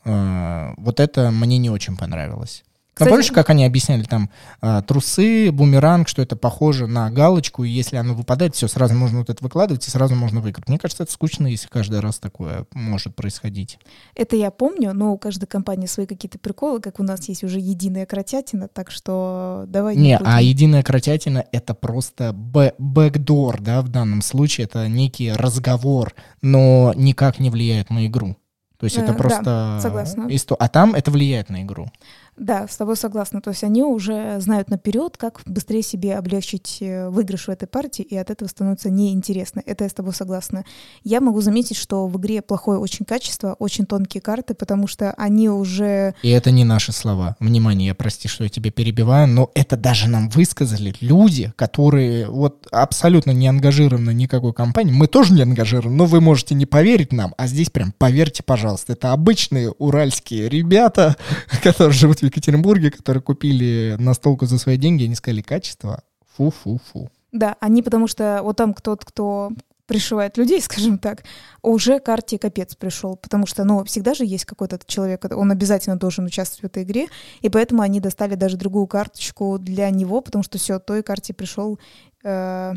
[0.04, 2.64] э, вот это мне не очень понравилось.
[3.00, 4.30] Кстати, Но помнишь, как они объясняли там
[4.62, 9.20] э, трусы, бумеранг, что это похоже на галочку, и если оно выпадает, все, сразу можно
[9.20, 10.68] вот это выкладывать, и сразу можно выиграть.
[10.68, 13.80] Мне кажется, это скучно, если каждый раз такое может происходить.
[14.16, 17.60] Это я помню, но у каждой компании свои какие-то приколы, как у нас есть уже
[17.60, 20.30] единая кротятина, так что давай не, не будем.
[20.30, 27.40] а единая кротятина— это просто бэкдор, да, в данном случае, это некий разговор, но никак
[27.40, 28.36] не влияет на игру.
[28.80, 29.44] То есть это э, просто...
[29.44, 30.30] Да, согласна.
[30.58, 31.92] А там это влияет на игру.
[32.40, 33.42] Да, с тобой согласна.
[33.42, 38.02] То есть они уже знают наперед, как быстрее себе облегчить э, выигрыш в этой партии,
[38.02, 39.62] и от этого становится неинтересно.
[39.66, 40.64] Это я с тобой согласна.
[41.04, 45.50] Я могу заметить, что в игре плохое очень качество, очень тонкие карты, потому что они
[45.50, 46.16] уже...
[46.24, 47.36] И это не наши слова.
[47.42, 52.68] Внимание, я прости, что я тебя перебиваю, но это даже нам высказали люди, которые вот
[52.72, 54.94] абсолютно не ангажированы никакой компании.
[54.94, 58.94] Мы тоже не ангажированы, но вы можете не поверить нам, а здесь прям поверьте, пожалуйста.
[58.94, 61.18] Это обычные уральские ребята,
[61.64, 66.04] которые живут в Екатеринбурге, которые купили настолку за свои деньги, они сказали, качество
[66.36, 67.10] фу-фу-фу.
[67.32, 69.52] Да, они потому что вот там кто-то, кто
[69.90, 71.24] пришивает людей, скажем так,
[71.62, 76.26] уже карте капец пришел, потому что, ну, всегда же есть какой-то человек, он обязательно должен
[76.26, 77.08] участвовать в этой игре,
[77.42, 81.80] и поэтому они достали даже другую карточку для него, потому что все, той карте пришел
[82.24, 82.74] э,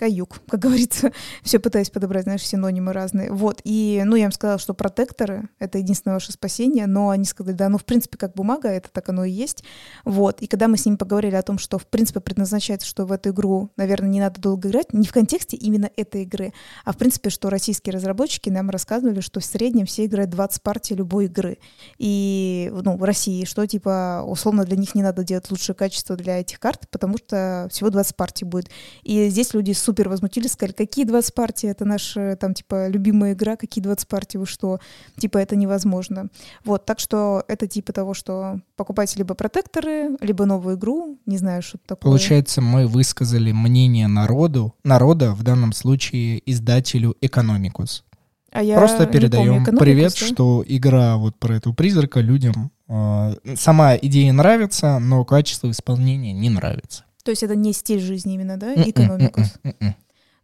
[0.00, 3.30] каюк, как говорится, все пытаюсь подобрать, знаешь, синонимы разные.
[3.30, 7.54] Вот, и, ну, я им сказала, что протекторы— это единственное ваше спасение, но они сказали,
[7.54, 9.62] да, ну, в принципе, как бумага, это так оно и есть.
[10.06, 13.12] Вот, и когда мы с ними поговорили о том, что, в принципе, предназначается, что в
[13.12, 16.96] эту игру, наверное, не надо долго играть, не в контексте именно этой игры, а, в
[16.96, 21.58] принципе, что российские разработчики нам рассказывали, что в среднем все играют 20 партий любой игры.
[21.98, 26.40] И, ну, в России, что, типа, условно, для них не надо делать лучшее качество для
[26.40, 28.70] этих карт, потому что всего 20 партий будет.
[29.02, 33.32] И здесь люди с супер возмутились, сказали, какие 20 партий, это наша, там, типа, любимая
[33.32, 34.78] игра, какие 20 партий, вы что?
[35.18, 36.28] Типа, это невозможно.
[36.64, 41.62] Вот, так что это типа того, что покупайте либо протекторы, либо новую игру, не знаю,
[41.62, 42.08] что такое.
[42.08, 48.04] Получается, мы высказали мнение народу, народа, в данном случае издателю Экономикус.
[48.52, 50.26] А я Просто передаем помню, привет, да?
[50.26, 56.48] что игра вот про этого призрака людям э, сама идея нравится, но качество исполнения не
[56.48, 57.04] нравится.
[57.22, 59.54] То есть это не стиль жизни именно, да, экономикус.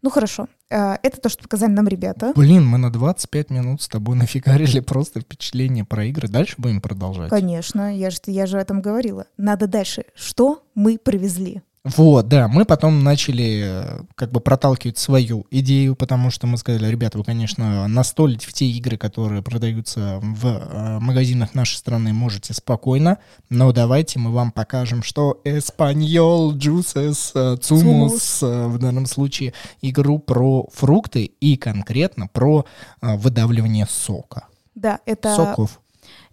[0.02, 2.32] Ну хорошо, А, это то, что показали нам ребята.
[2.36, 6.28] Блин, мы на 25 минут с тобой нафигарили просто впечатление про игры.
[6.28, 7.30] Дальше будем продолжать.
[7.30, 9.26] Конечно, я же, я же о этом говорила.
[9.36, 10.04] Надо дальше.
[10.14, 11.62] Что мы привезли?
[11.94, 16.90] Вот, да, мы потом начали э, как бы проталкивать свою идею, потому что мы сказали,
[16.90, 22.54] ребята, вы, конечно, настолить в те игры, которые продаются в э, магазинах нашей страны, можете
[22.54, 23.18] спокойно,
[23.50, 31.24] но давайте мы вам покажем, что Эспаньол, э, Цумус, в данном случае игру про фрукты
[31.24, 32.66] и конкретно про
[33.00, 34.48] э, выдавливание сока.
[34.74, 35.80] Да, это, Соков.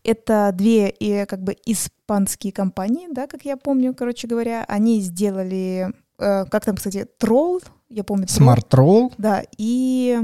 [0.04, 4.66] Это две и, как бы испанские компании, да, как я помню, короче говоря.
[4.68, 8.26] Они сделали, э, как там, кстати, Тролл, я помню.
[8.26, 9.14] Smart Roll.
[9.18, 10.20] Да, и,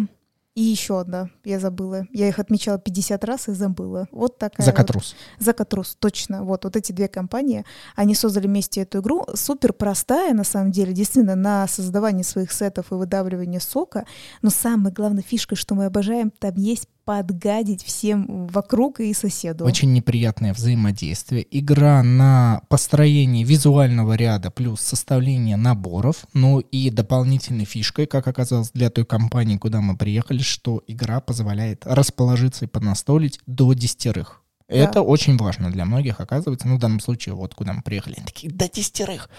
[0.56, 2.06] и еще одна, я забыла.
[2.12, 4.08] Я их отмечала 50 раз и забыла.
[4.12, 5.16] Вот такая вот- Закатрус.
[5.38, 6.44] Закатрус, точно.
[6.44, 7.64] Вот, вот эти две компании,
[7.96, 9.26] они создали вместе эту игру.
[9.36, 14.06] Супер простая, на самом деле, действительно, на создавание своих сетов и выдавливание сока.
[14.42, 19.66] Но самая главная фишка, что мы обожаем, там есть подгадить всем вокруг и соседу.
[19.66, 21.44] Очень неприятное взаимодействие.
[21.50, 26.28] Игра на построение визуального ряда плюс составление наборов.
[26.36, 31.82] Ну и дополнительной фишкой, как оказалось для той компании, куда мы приехали, что игра позволяет
[31.84, 34.44] расположиться и поднастолить до десятерых.
[34.68, 36.68] Это очень важно для многих, оказывается.
[36.68, 39.32] Ну, в данном случае, вот куда мы приехали, они такие, до десятерых.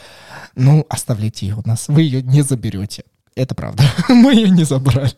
[0.56, 3.04] Ну, оставляйте ее у нас, вы ее не заберете.
[3.37, 3.85] Это правда.
[4.09, 5.12] Мы ее не забрали.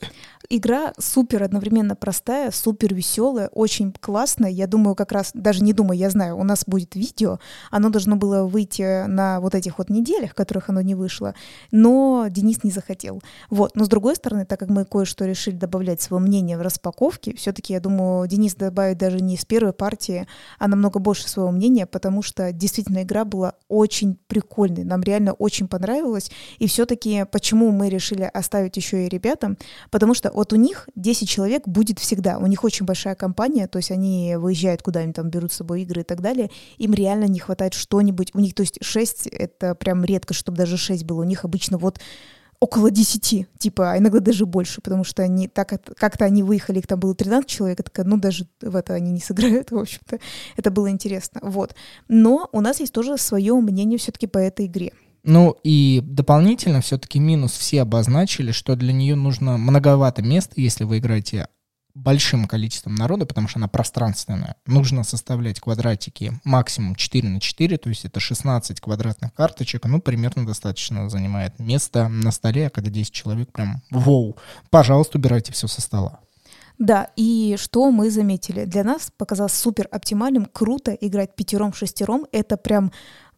[0.48, 4.50] Игра супер одновременно простая, супер веселая, очень классная.
[4.50, 7.38] Я думаю, как раз, даже не думаю, я знаю, у нас будет видео.
[7.70, 11.34] Оно должно было выйти на вот этих вот неделях, которых оно не вышло.
[11.70, 13.22] Но Денис не захотел.
[13.50, 13.76] Вот.
[13.76, 17.72] Но с другой стороны, так как мы кое-что решили добавлять свое мнение в распаковке, все-таки,
[17.72, 20.26] я думаю, Денис добавит даже не с первой партии,
[20.58, 24.84] а намного больше своего мнения, потому что действительно игра была очень прикольной.
[24.84, 26.30] Нам реально очень понравилось.
[26.58, 29.56] И все-таки почему мы решили оставить еще и ребятам?
[29.90, 32.38] Потому что вот у них 10 человек будет всегда.
[32.38, 36.00] У них очень большая компания, то есть они выезжают куда-нибудь, там берут с собой игры
[36.00, 36.50] и так далее.
[36.78, 38.32] Им реально не хватает что-нибудь.
[38.34, 41.20] У них, то есть 6— это прям редко, чтобы даже 6 было.
[41.20, 42.00] У них обычно вот
[42.58, 46.88] около 10, типа, а иногда даже больше, потому что они так как-то они выехали, их
[46.88, 50.18] там было 13 человек, я такая, ну даже в это они не сыграют, в общем-то.
[50.56, 51.76] Это было интересно, вот.
[52.08, 54.92] Но у нас есть тоже свое мнение все-таки по этой игре.
[55.24, 60.98] Ну и дополнительно все-таки минус все обозначили, что для нее нужно многовато места, если вы
[60.98, 61.48] играете
[61.94, 64.56] большим количеством народа, потому что она пространственная.
[64.66, 70.46] Нужно составлять квадратики максимум 4 на 4, то есть это 16 квадратных карточек, ну, примерно
[70.46, 74.36] достаточно занимает места на столе, а когда 10 человек, прям, воу,
[74.70, 76.20] пожалуйста, убирайте все со стола.
[76.78, 78.64] Да, и что мы заметили?
[78.64, 82.26] Для нас показалось супер оптимальным, круто играть пятером-шестером.
[82.32, 82.90] Это прям,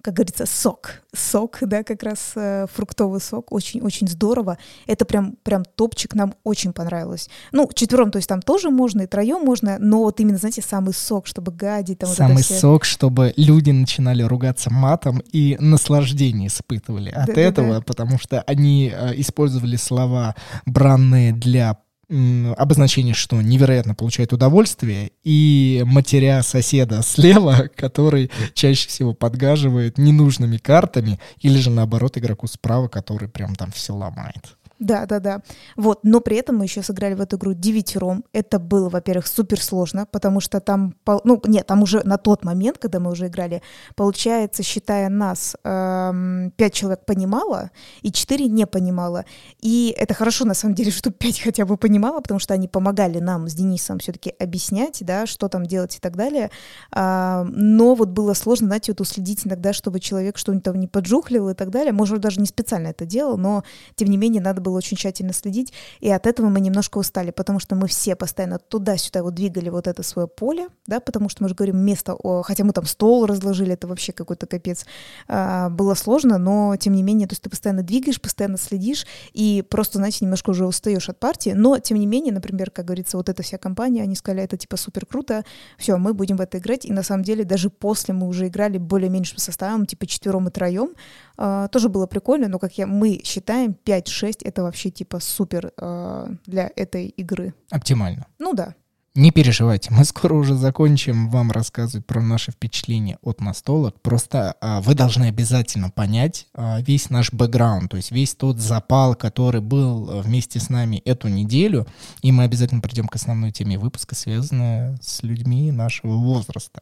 [0.04, 1.02] как говорится, сок.
[1.14, 3.50] Сок, да, как раз э, фруктовый сок.
[3.50, 4.58] Очень-очень здорово.
[4.86, 7.30] Это прям, прям топчик, нам очень понравилось.
[7.52, 10.92] Ну, четвером, то есть там тоже можно, и троем можно, но вот именно, знаете, самый
[10.92, 12.00] сок, чтобы гадить.
[12.00, 12.54] Там вот Самый всё.
[12.54, 17.40] сок, чтобы люди начинали ругаться матом и наслаждение испытывали от Да-да-да.
[17.40, 20.34] этого, потому что они э, использовали слова
[20.66, 29.14] бранные для м, обозначения, что невероятно получает удовольствие, и матеря соседа слева, который чаще всего
[29.14, 34.56] подгаживает ненужными картами, или же наоборот игроку справа, который прям там все ломает.
[34.80, 35.42] Да, да, да.
[35.76, 38.24] Вот, но при этом мы еще сыграли в эту игру девятером.
[38.32, 42.78] Это было, во-первых, супер сложно, потому что там, ну, нет, там уже на тот момент,
[42.78, 43.62] когда мы уже играли,
[43.94, 47.70] получается, считая нас, эм, пять человек понимало
[48.02, 49.24] и четыре не понимало.
[49.60, 53.20] И это хорошо, на самом деле, что пять хотя бы понимало, потому что они помогали
[53.20, 56.50] нам с Денисом все-таки объяснять, да, что там делать и так далее.
[56.90, 61.48] А, но вот было сложно, знаете, вот уследить иногда, чтобы человек что-нибудь там не поджухлил
[61.48, 61.92] и так далее.
[61.92, 63.62] Может, даже не специально это делал, но
[63.94, 67.60] тем не менее надо было очень тщательно следить, и от этого мы немножко устали, потому
[67.60, 71.48] что мы все постоянно туда-сюда вот двигали вот это свое поле, да, потому что мы
[71.48, 74.86] же говорим место, хотя мы там стол разложили, это вообще какой-то капец,
[75.28, 79.62] а, было сложно, но тем не менее, то есть ты постоянно двигаешь, постоянно следишь, и
[79.68, 83.28] просто, знаете, немножко уже устаешь от партии, но тем не менее, например, как говорится, вот
[83.28, 85.44] эта вся компания, они сказали, это типа супер круто,
[85.78, 88.78] все, мы будем в это играть, и на самом деле даже после мы уже играли
[88.78, 90.94] более меньшим составом, типа четвером и троем,
[91.36, 96.28] а, тоже было прикольно, но как я, мы считаем 5-6 это вообще типа супер а,
[96.46, 97.54] для этой игры.
[97.70, 98.26] Оптимально.
[98.38, 98.74] Ну да.
[99.16, 104.00] Не переживайте, мы скоро уже закончим вам рассказывать про наши впечатления от настолок.
[104.00, 109.14] Просто а, вы должны обязательно понять а, весь наш бэкграунд, то есть весь тот запал,
[109.14, 111.86] который был а, вместе с нами эту неделю.
[112.22, 116.80] И мы обязательно придем к основной теме выпуска, связанной с людьми нашего возраста.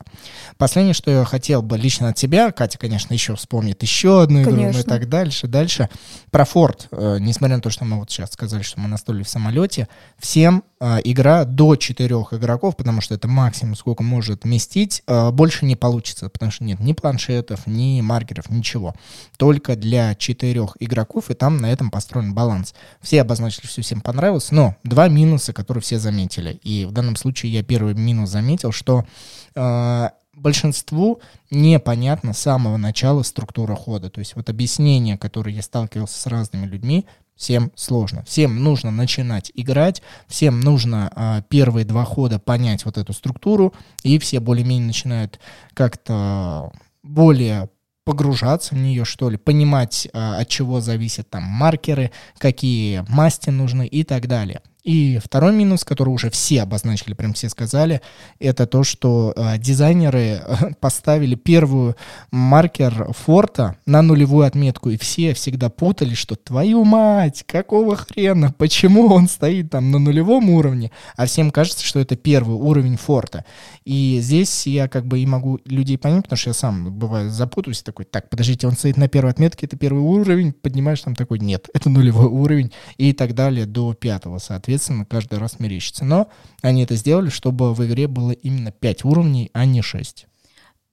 [0.57, 4.53] Последнее, что я хотел бы лично от тебя, Катя, конечно, еще вспомнит еще одну игру
[4.53, 4.81] конечно.
[4.81, 5.49] и так дальше.
[5.49, 5.90] Дальше
[6.31, 6.88] про Форд.
[6.92, 9.87] Э, несмотря на то, что мы вот сейчас сказали, что мы настолили в самолете,
[10.18, 10.64] всем
[11.05, 16.29] игра до четырех игроков, потому что это максимум, сколько может вместить, а, больше не получится,
[16.29, 18.95] потому что нет ни планшетов, ни маркеров, ничего.
[19.37, 22.75] Только для четырех игроков, и там на этом построен баланс.
[23.01, 26.59] Все обозначили, что всем понравилось, но два минуса, которые все заметили.
[26.62, 29.05] И в данном случае я первый минус заметил, что
[29.55, 34.11] э, большинству непонятно с самого начала структура хода.
[34.11, 38.23] То есть вот объяснение, которое я сталкивался с разными людьми, Всем сложно.
[38.25, 44.18] Всем нужно начинать играть, всем нужно а, первые два хода понять вот эту структуру, и
[44.18, 45.40] все более-менее начинают
[45.75, 47.68] как-то более
[48.05, 53.87] погружаться в нее, что ли, понимать, а, от чего зависят там маркеры, какие масти нужны
[53.87, 54.61] и так далее.
[54.85, 58.01] И второй минус, который уже все обозначили, прям все сказали,
[58.40, 61.95] это то, что э, дизайнеры э, поставили первую
[62.33, 69.07] маркер форта на нулевую отметку, и все всегда путали, что твою мать, какого хрена, почему
[69.07, 73.45] он стоит там на нулевом уровне, а всем кажется, что это первый уровень форта.
[73.85, 77.83] И здесь я как бы и могу людей понять, потому что я сам бываю запутаюсь,
[77.83, 81.68] такой, так, подождите, он стоит на первой отметке, это первый уровень, поднимаешь там такой, нет,
[81.73, 86.05] это нулевой уровень, и так далее до пятого, соответственно соответственно, каждый раз мерещится.
[86.05, 86.29] Но
[86.63, 90.27] они это сделали, чтобы в игре было именно 5 уровней, а не 6.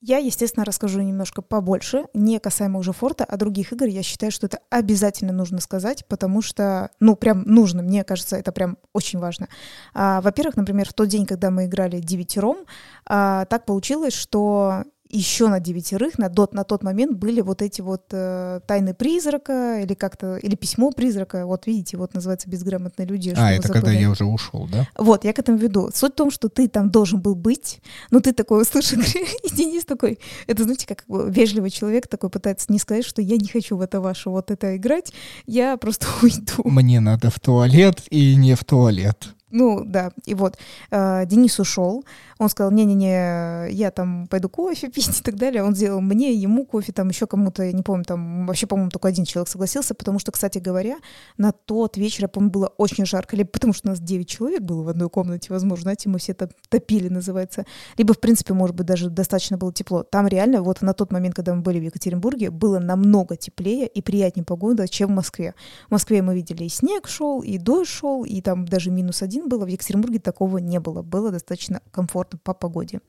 [0.02, 3.86] Я, естественно, расскажу немножко побольше, не касаемо уже форта, а других игр.
[3.86, 8.54] Я считаю, что это обязательно нужно сказать, потому что, ну, прям нужно, мне кажется, это
[8.54, 9.50] прям очень важно.
[9.94, 12.58] А, во-первых, например, в тот день, когда мы играли девятером,
[13.06, 17.82] а, так получилось, что еще на девятерых на, тот, на тот момент были вот эти
[17.82, 23.34] вот э, тайны призрака или как-то, или письмо призрака, вот видите, вот называется безграмотные люди.
[23.36, 24.88] А, это когда я уже ушел, да?
[24.98, 25.90] Вот, я к этому веду.
[25.94, 29.00] Суть в том, что ты там должен был быть, но ты такой услышал,
[29.44, 33.48] и Денис такой, это знаете, как вежливый человек такой пытается не сказать, что я не
[33.48, 35.12] хочу в это ваше вот это играть,
[35.48, 36.64] я просто уйду.
[36.66, 39.34] Мне надо в туалет и не в туалет.
[39.52, 40.58] Ну, да, и вот
[40.92, 42.06] э, Денис ушел,
[42.38, 45.64] он сказал, не-не-не, я там пойду кофе пить и так далее.
[45.64, 49.08] Он сделал мне, ему кофе, там еще кому-то, я не помню, там вообще, по-моему, только
[49.08, 50.98] один человек согласился, потому что, кстати говоря,
[51.38, 54.62] на тот вечер, я помню, было очень жарко, либо потому что у нас 9 человек
[54.62, 57.66] было в одной комнате, возможно, знаете, мы все это топили, называется,
[57.98, 60.04] либо, в принципе, может быть, даже достаточно было тепло.
[60.04, 64.02] Там реально, вот на тот момент, когда мы были в Екатеринбурге, было намного теплее и
[64.02, 65.56] приятнее погода, чем в Москве.
[65.88, 69.39] В Москве мы видели и снег шел, и дождь шел, и там даже минус один
[69.40, 71.02] один было, в Екатеринбурге такого не было.
[71.02, 73.00] Было достаточно комфортно по погоде.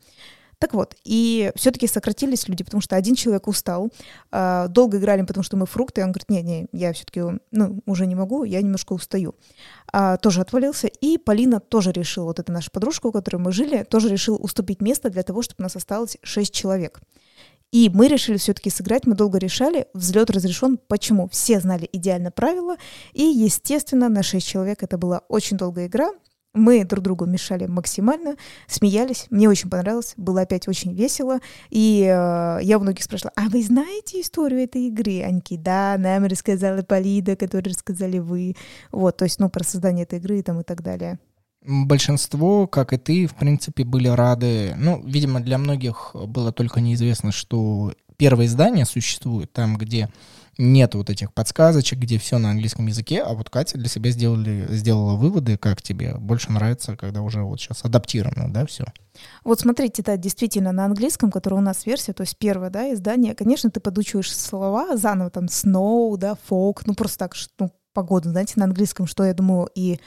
[0.59, 3.91] Так вот, и все-таки сократились люди, потому что один человек устал,
[4.31, 8.15] э, долго играли, потому что мы фрукты, он говорит, не-не, я все-таки, ну, уже не
[8.15, 9.35] могу, я немножко устаю.
[9.91, 13.85] А, тоже отвалился, и Полина тоже решила, вот эта наша подружка, у которой мы жили,
[13.85, 17.01] тоже решила уступить место для того, чтобы у нас осталось 6 человек.
[17.73, 20.79] И мы решили все-таки сыграть, мы долго решали, взлет разрешен.
[20.89, 21.29] Почему?
[21.29, 22.77] Все знали идеально правила,
[23.13, 26.11] и, естественно, на 6 человек это была очень долгая игра,
[26.53, 28.35] мы друг другу мешали максимально,
[28.67, 31.39] смеялись, мне очень понравилось, было опять очень весело,
[31.71, 35.23] и э, я у многих спрашивала, а вы знаете историю этой игры?
[35.23, 38.57] Они да, нам рассказала Полида, которую рассказали вы,
[38.91, 41.21] вот, то есть, ну, про создание этой игры там и так далее.
[41.63, 44.75] Большинство, как и ты, в принципе, были рады.
[44.77, 50.09] Ну, видимо, для многих было только неизвестно, что первое издание существует, там, где
[50.59, 54.67] нет вот этих подсказочек, где все на английском языке, а вот Катя для себя сделали,
[54.69, 58.85] сделала выводы, как тебе больше нравится, когда уже вот сейчас адаптировано, да, все.
[59.43, 63.35] Вот смотрите, да, действительно, на английском, который у нас версия, то есть первое, да, издание,
[63.35, 68.55] конечно, ты подучиваешь слова заново, там, snow, да, folk, ну, просто так, ну, погоду, знаете,
[68.57, 69.99] на английском, что я думаю, и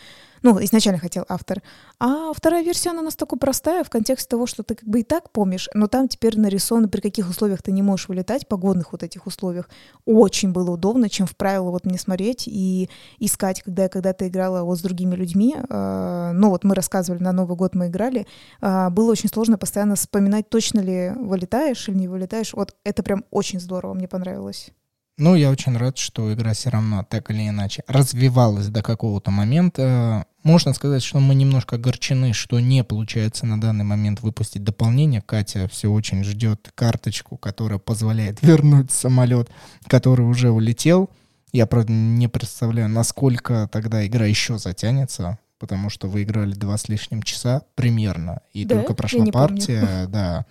[0.44, 1.64] ну, изначально хотел автор.
[2.00, 5.32] А вторая версия, она настолько простая в контексте того, что ты как бы и так
[5.32, 9.26] помнишь, но там теперь нарисовано, при каких условиях ты не можешь вылетать, погодных вот этих
[9.26, 9.70] условиях.
[10.06, 14.64] Очень было удобно, чем в правило вот мне смотреть и искать, когда я когда-то играла
[14.64, 15.56] вот с другими людьми.
[15.70, 18.28] Э, ну, вот мы рассказывали, на Новый год мы играли.
[18.62, 22.54] Э, было очень сложно постоянно вспоминать, точно ли вылетаешь или не вылетаешь.
[22.54, 24.74] Вот это прям очень здорово, мне понравилось.
[25.18, 30.26] Ну, я очень рад, что игра все равно так или иначе развивалась до какого-то момента.
[30.42, 35.22] Можно сказать, что мы немножко огорчены, что не получается на данный момент выпустить дополнение.
[35.22, 39.52] Катя все очень ждет карточку, которая позволяет вернуть самолет,
[39.88, 41.12] который уже улетел.
[41.52, 46.90] Я, правда, не представляю, насколько тогда игра еще затянется, потому что вы играли два с
[46.90, 48.78] лишним часа примерно, и да?
[48.78, 50.08] только прошла партия, помню.
[50.10, 50.46] да,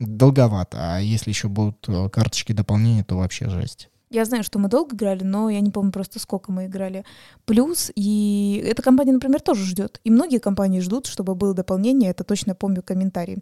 [0.00, 0.96] долговато.
[0.96, 3.88] А если еще будут э, карточки дополнения, то вообще жесть.
[4.10, 7.04] Я знаю, что мы долго играли, но я не помню просто сколько мы играли.
[7.44, 10.00] Плюс, и эта компания, например, тоже ждет.
[10.02, 13.38] И многие компании ждут, чтобы было дополнение, это точно помню комментарии.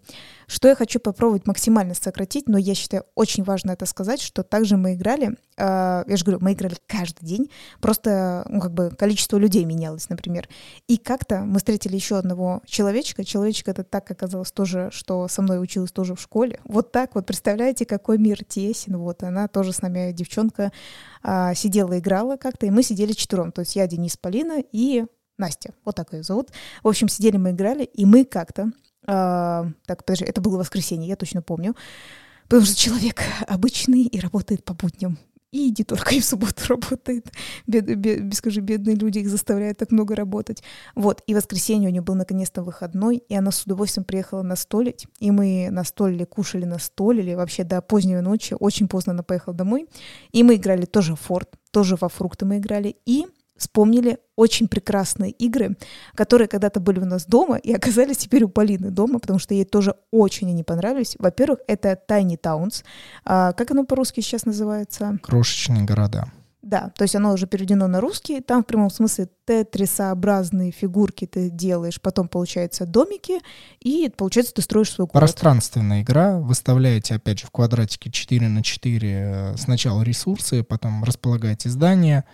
[0.49, 4.77] Что я хочу попробовать максимально сократить, но я считаю очень важно это сказать, что также
[4.77, 7.51] мы играли, э, я же говорю, мы играли каждый день,
[7.81, 10.49] просто ну, как бы количество людей менялось, например.
[10.89, 13.25] И как-то мы встретили еще одного человечка.
[13.25, 16.59] Человечек это так оказалось тоже, что со мной училась тоже в школе.
[16.65, 18.97] Вот так вот, представляете, какой мир тесен.
[18.97, 20.73] Вот она тоже с нами девчонка девчонка
[21.23, 23.53] а, сидела, играла как-то, и мы сидели четвером.
[23.53, 25.05] То есть я, Денис, Полина и
[25.39, 25.75] Настя.
[25.85, 26.51] Вот так ее зовут.
[26.83, 28.71] В общем, сидели мы играли, и мы как-то...
[29.07, 31.77] А, так, подожди, это было воскресенье, я точно помню.
[32.45, 35.19] Потому что человек обычный и работает по будням
[35.53, 37.33] и не только и в субботу работает.
[37.67, 40.63] Бед, бед, скажи, бедные люди их заставляют так много работать.
[40.95, 45.31] Вот, и воскресенье у нее был наконец-то выходной, и она с удовольствием приехала настолить, и
[45.31, 49.89] мы настолили, кушали, настолили, вообще до поздней ночи, очень поздно она поехала домой,
[50.33, 53.27] и мы играли тоже в форт, тоже во фрукты мы играли, и
[53.57, 55.77] вспомнили очень прекрасные игры,
[56.15, 59.65] которые когда-то были у нас дома и оказались теперь у Полины дома, потому что ей
[59.65, 61.17] тоже очень они понравились.
[61.19, 62.85] Во-первых, это Tiny Towns.
[63.25, 65.19] А, как оно по-русски сейчас называется?
[65.23, 66.31] Крошечные города.
[66.67, 68.41] Да, то есть оно уже переведено на русский.
[68.41, 73.39] Там в прямом смысле тетрисообразные фигурки ты делаешь, потом получается домики,
[73.79, 75.21] и получается ты строишь свой город.
[75.21, 76.41] Пространственная игра.
[76.41, 82.25] Выставляете, опять же, в квадратике 4 на 4 э, сначала ресурсы, потом располагаете здания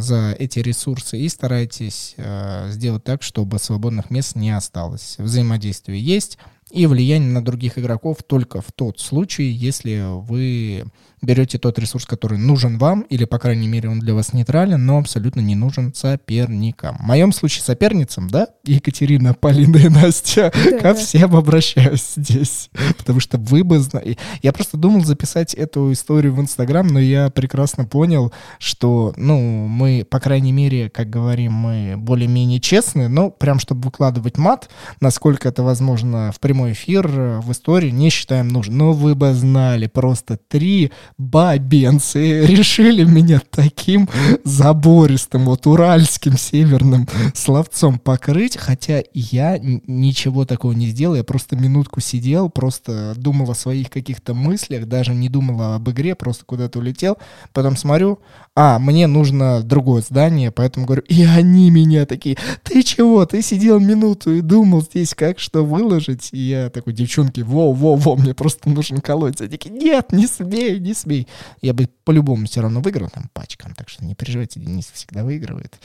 [0.00, 5.16] за эти ресурсы и старайтесь э, сделать так, чтобы свободных мест не осталось.
[5.18, 6.38] Взаимодействие есть,
[6.74, 10.84] и влияние на других игроков только в тот случай, если вы
[11.24, 14.98] берете тот ресурс, который нужен вам, или, по крайней мере, он для вас нейтрален, но
[14.98, 16.96] абсолютно не нужен соперникам.
[16.98, 20.94] В моем случае соперницам, да, Екатерина, Полина и Настя, да, ко да.
[20.94, 24.18] всем обращаюсь здесь, потому что вы бы знали.
[24.42, 30.06] Я просто думал записать эту историю в Инстаграм, но я прекрасно понял, что, ну, мы,
[30.08, 34.68] по крайней мере, как говорим, мы более-менее честны, но прям чтобы выкладывать мат,
[35.00, 38.78] насколько это возможно в прямой эфир, в истории, не считаем нужным.
[38.78, 44.08] Но вы бы знали, просто три бабенцы решили меня таким
[44.44, 52.00] забористым, вот уральским северным словцом покрыть, хотя я ничего такого не сделал, я просто минутку
[52.00, 57.18] сидел, просто думал о своих каких-то мыслях, даже не думал об игре, просто куда-то улетел,
[57.52, 58.20] потом смотрю,
[58.56, 63.80] а, мне нужно другое здание, поэтому говорю, и они меня такие, ты чего, ты сидел
[63.80, 69.00] минуту и думал здесь, как что выложить, и я такой, девчонки, во-во-во, мне просто нужен
[69.00, 71.28] колодец, они такие, нет, не смей, не смей.
[71.60, 75.78] Я бы по-любому все равно выиграл там пачкам, так что не переживайте, Денис всегда выигрывает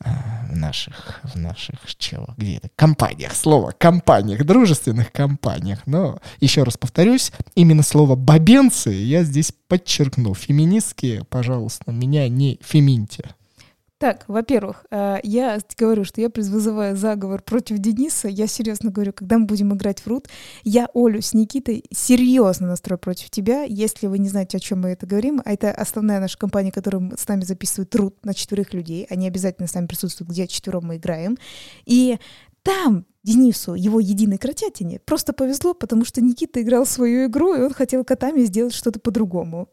[0.00, 5.80] а, в наших, в наших, чего, где это, компаниях, слово, компаниях, дружественных компаниях.
[5.86, 10.34] Но, еще раз повторюсь, именно слово «бабенцы» я здесь подчеркну.
[10.34, 13.34] Феминистские, пожалуйста, меня не феминьте.
[14.00, 18.28] Так, во-первых, э, я говорю, что я вызываю заговор против Дениса.
[18.28, 20.26] Я серьезно говорю, когда мы будем играть в Рут,
[20.64, 23.64] я Олю с Никитой серьезно настрою против тебя.
[23.64, 27.12] Если вы не знаете, о чем мы это говорим, а это основная наша компания, которая
[27.14, 29.06] с нами записывает Рут на четверых людей.
[29.10, 31.36] Они обязательно с нами присутствуют, где четвером мы играем.
[31.84, 32.18] И
[32.62, 37.74] там Денису, его единой кротятине, просто повезло, потому что Никита играл свою игру, и он
[37.74, 39.68] хотел котами сделать что-то по-другому.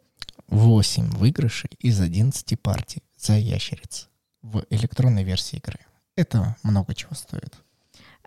[0.49, 4.09] Восемь выигрышей из одиннадцати партий за ящериц
[4.41, 5.79] в электронной версии игры.
[6.15, 7.55] Это много чего стоит.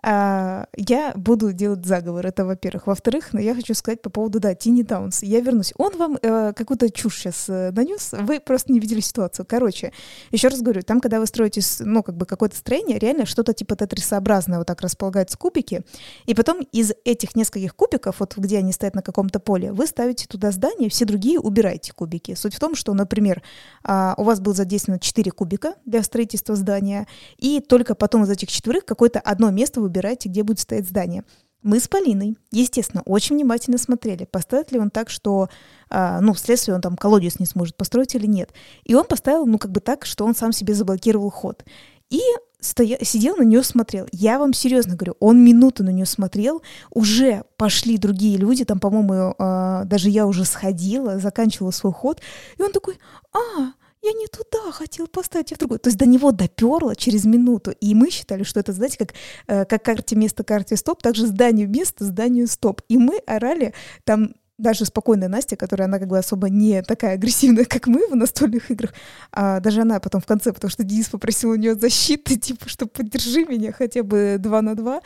[0.03, 2.87] А, я буду делать заговор, это во-первых.
[2.87, 5.21] Во-вторых, но я хочу сказать по поводу, да, Тини Таунс.
[5.21, 5.73] Я вернусь.
[5.77, 9.45] Он вам э, какую-то чушь сейчас э, нанес, вы просто не видели ситуацию.
[9.47, 9.93] Короче,
[10.31, 13.75] еще раз говорю, там, когда вы строите, ну, как бы какое-то строение, реально что-то типа
[13.75, 15.81] тетрисообразное вот так располагаются кубики,
[16.25, 20.25] и потом из этих нескольких кубиков, вот где они стоят на каком-то поле, вы ставите
[20.27, 22.33] туда здание, все другие убираете кубики.
[22.33, 23.43] Суть в том, что, например,
[23.87, 28.49] э, у вас было задействовано 4 кубика для строительства здания, и только потом из этих
[28.49, 31.23] четверых какое-то одно место вы выбираете, где будет стоять здание.
[31.63, 35.47] Мы с Полиной, естественно, очень внимательно смотрели, поставит ли он так, что,
[35.89, 38.51] а, ну, вследствие он там колодец не сможет построить или нет.
[38.83, 41.63] И он поставил, ну, как бы так, что он сам себе заблокировал ход.
[42.09, 42.19] И
[42.59, 44.07] стоя, сидел на нее смотрел.
[44.11, 49.35] Я вам серьезно говорю, он минуту на нее смотрел, уже пошли другие люди, там, по-моему,
[49.37, 52.21] э, даже я уже сходила, заканчивала свой ход,
[52.57, 52.97] и он такой,
[53.33, 55.79] а, я не туда хотел поставить, я в другую.
[55.79, 57.71] То есть до него доперло через минуту.
[57.71, 59.13] И мы считали, что это, знаете, как,
[59.47, 62.81] э, как карте место, карте стоп, также здание место, зданию стоп.
[62.87, 63.73] И мы орали
[64.03, 68.15] там даже спокойная Настя, которая, она как бы особо не такая агрессивная, как мы в
[68.15, 68.93] настольных играх,
[69.31, 72.87] а даже она потом в конце, потому что Денис попросил у нее защиты, типа, что
[72.87, 75.01] поддержи меня хотя бы два на два,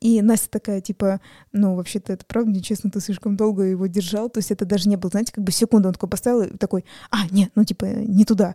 [0.00, 1.20] и Настя такая, типа,
[1.52, 4.96] ну, вообще-то это правда нечестно, ты слишком долго его держал, то есть это даже не
[4.96, 8.24] было, знаете, как бы секунду он такой поставил, и такой, а, нет, ну, типа, не
[8.24, 8.54] туда.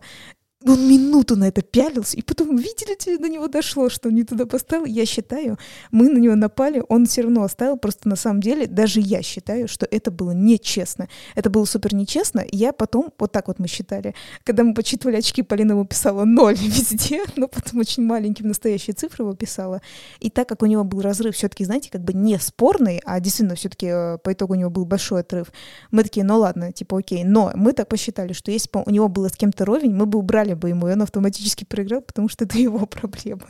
[0.66, 4.46] Он минуту на это пялился, и потом, видели, до него дошло, что он не туда
[4.46, 4.84] поставил.
[4.84, 5.58] Я считаю,
[5.92, 7.76] мы на него напали, он все равно оставил.
[7.76, 11.08] Просто на самом деле, даже я считаю, что это было нечестно.
[11.36, 12.44] Это было супер нечестно.
[12.50, 14.14] Я потом, вот так вот мы считали,
[14.44, 19.24] когда мы подсчитывали очки, Полина ему писала ноль везде, но потом очень маленьким настоящие цифры
[19.24, 19.80] его писала.
[20.18, 23.54] И так как у него был разрыв все-таки, знаете, как бы не спорный, а действительно
[23.54, 25.52] все-таки э, по итогу у него был большой отрыв,
[25.92, 27.22] мы такие, ну ладно, типа окей.
[27.24, 30.18] Но мы так посчитали, что если бы у него было с кем-то ровень, мы бы
[30.18, 33.46] убрали бы ему, он автоматически проиграл, потому что это его проблемы.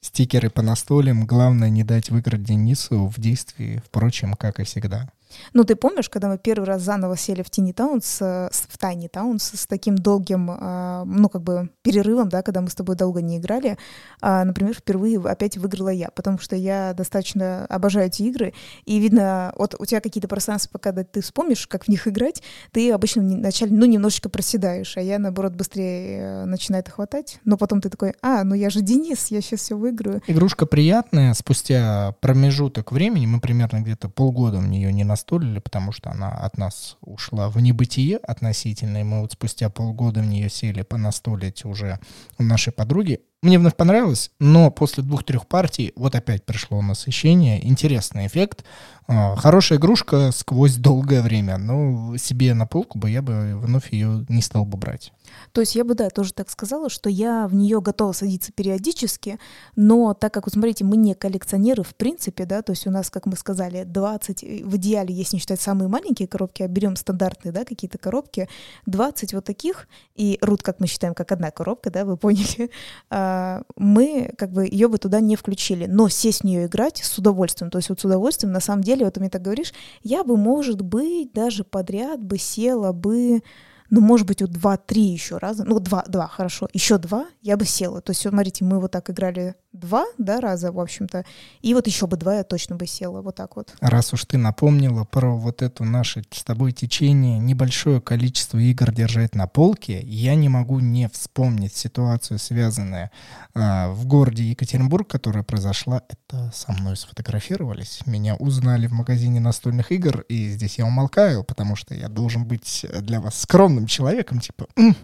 [0.00, 1.26] Стикеры по настолям.
[1.26, 5.10] Главное не дать выиграть Денису в действии, впрочем, как и всегда.
[5.52, 9.52] Ну, ты помнишь, когда мы первый раз заново сели в Тини Таунс, в Тайни Таунс
[9.54, 13.38] с таким долгим, а, ну, как бы перерывом, да, когда мы с тобой долго не
[13.38, 13.78] играли,
[14.20, 18.54] а, например, впервые опять выиграла я, потому что я достаточно обожаю эти игры,
[18.84, 22.90] и видно, вот у тебя какие-то пространства, когда ты вспомнишь, как в них играть, ты
[22.92, 27.80] обычно вначале, ну, немножечко проседаешь, а я, наоборот, быстрее э, начинаю это хватать, но потом
[27.80, 30.22] ты такой, а, ну я же Денис, я сейчас все выиграю.
[30.26, 35.92] Игрушка приятная, спустя промежуток времени, мы примерно где-то полгода в нее не нас настолили, потому
[35.92, 40.48] что она от нас ушла в небытие относительно, и мы вот спустя полгода в нее
[40.48, 41.98] сели понастолить уже
[42.38, 43.20] у нашей подруги.
[43.40, 47.64] Мне вновь понравилось, но после двух-трех партий вот опять пришло насыщение.
[47.64, 48.64] Интересный эффект.
[49.10, 54.26] А, хорошая игрушка сквозь долгое время, но себе на полку бы я бы вновь ее
[54.28, 55.12] не стал бы брать.
[55.52, 59.38] То есть я бы, да, тоже так сказала, что я в нее готова садиться периодически,
[59.76, 63.08] но так как, вот смотрите, мы не коллекционеры в принципе, да, то есть у нас,
[63.08, 67.52] как мы сказали, 20, в идеале, если не считать самые маленькие коробки, а берем стандартные,
[67.52, 68.48] да, какие-то коробки,
[68.86, 72.70] 20 вот таких, и рут, как мы считаем, как одна коробка, да, вы поняли,
[73.10, 73.27] а,
[73.76, 77.70] мы как бы ее бы туда не включили, но сесть в нее играть с удовольствием,
[77.70, 79.72] то есть вот с удовольствием на самом деле деле, вот ты мне так говоришь,
[80.02, 83.42] я бы, может быть, даже подряд бы села бы
[83.90, 87.64] ну, может быть, вот два-три еще раза, ну, два, два, хорошо, еще два, я бы
[87.64, 88.02] села.
[88.02, 91.24] То есть, смотрите, мы вот так играли два, да, раза, в общем-то,
[91.62, 93.74] и вот еще бы два я точно бы села, вот так вот.
[93.80, 99.34] Раз уж ты напомнила про вот это наше с тобой течение, небольшое количество игр держать
[99.34, 103.10] на полке, я не могу не вспомнить ситуацию, связанную
[103.54, 109.92] а, в городе Екатеринбург, которая произошла, это со мной сфотографировались, меня узнали в магазине настольных
[109.92, 114.66] игр, и здесь я умолкаю, потому что я должен быть для вас скромным человеком, типа,
[114.76, 114.94] -м".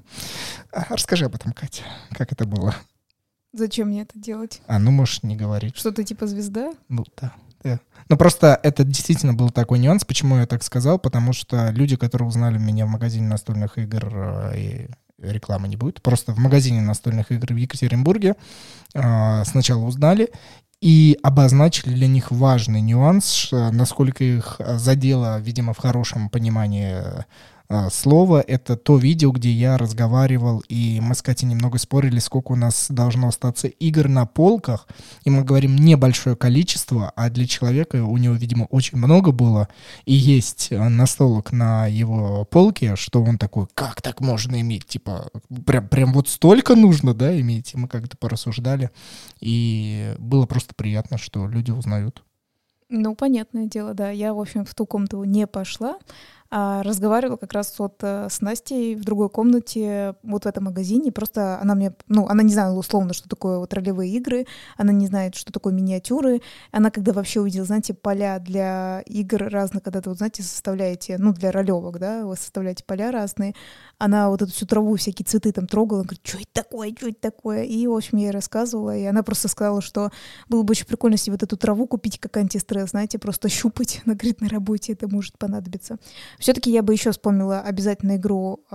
[0.88, 2.74] расскажи об этом, Катя, как это было?
[3.54, 4.60] Зачем мне это делать?
[4.66, 5.76] А, ну можешь не говорить.
[5.76, 6.72] Что ты типа звезда?
[6.88, 7.32] Ну да.
[7.62, 7.80] да.
[8.08, 12.26] Ну просто это действительно был такой нюанс, почему я так сказал, потому что люди, которые
[12.26, 14.88] узнали меня в магазине настольных игр, э, и
[15.18, 18.34] рекламы не будет, просто в магазине настольных игр в Екатеринбурге
[18.92, 20.30] э, сначала узнали
[20.80, 27.24] и обозначили для них важный нюанс, насколько их задело, видимо, в хорошем понимании
[27.90, 28.40] слово.
[28.40, 32.86] Это то видео, где я разговаривал, и мы с Катей немного спорили, сколько у нас
[32.90, 34.86] должно остаться игр на полках.
[35.24, 39.68] И мы говорим небольшое количество, а для человека у него, видимо, очень много было.
[40.04, 44.86] И есть настолок на его полке, что он такой, как так можно иметь?
[44.86, 45.30] Типа,
[45.66, 47.74] прям, прям вот столько нужно, да, иметь?
[47.74, 48.90] И мы как-то порассуждали.
[49.40, 52.22] И было просто приятно, что люди узнают.
[52.90, 54.10] Ну, понятное дело, да.
[54.10, 55.98] Я, в общем, в ту комнату не пошла.
[56.50, 61.10] А, разговаривала как раз вот э, с Настей в другой комнате, вот в этом магазине.
[61.10, 65.06] Просто она мне, ну, она не знала условно, что такое вот ролевые игры, она не
[65.06, 66.42] знает, что такое миниатюры.
[66.70, 71.32] Она когда вообще увидела, знаете, поля для игр разных, когда вы, вот, знаете, составляете, ну,
[71.32, 73.54] для ролевок, да, вы составляете поля разные,
[74.04, 77.20] она вот эту всю траву, всякие цветы там трогала, говорит, что это такое, что это
[77.20, 77.62] такое?
[77.64, 80.10] И, в общем, я ей рассказывала, и она просто сказала, что
[80.48, 84.14] было бы очень прикольно себе вот эту траву купить как антистресс, знаете, просто щупать, она
[84.16, 85.98] говорит, на работе это может понадобиться.
[86.38, 88.60] Все-таки я бы еще вспомнила обязательно игру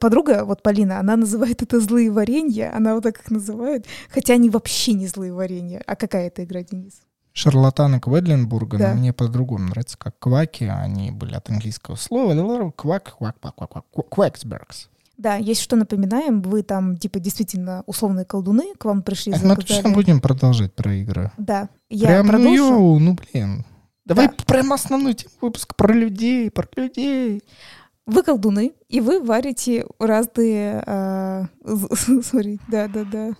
[0.00, 4.50] подруга, вот Полина, она называет это злые варенья, она вот так их называет, хотя они
[4.50, 5.82] вообще не злые варенья.
[5.86, 7.02] А какая это игра, Денис?
[7.34, 8.90] Шарлатаны Кведлинбурга, да.
[8.90, 13.84] но мне по-другому нравится, как кваки, они были от английского слова, квак, квак, квак, квак,
[14.08, 14.88] кваксбергс.
[15.16, 19.56] Да, если что напоминаем, вы там, типа, действительно условные колдуны, к вам пришли, а Мы
[19.56, 21.32] точно будем продолжать про игры.
[21.36, 22.48] Да, я Прям, продолжу.
[22.48, 23.64] ну, йоу, ну, блин.
[24.04, 24.34] Давай да.
[24.46, 27.42] прям основной тему выпуска про людей, про людей.
[28.06, 30.82] Вы колдуны, и вы варите разные...
[30.86, 31.46] А...
[32.22, 33.30] Смотри, да-да-да.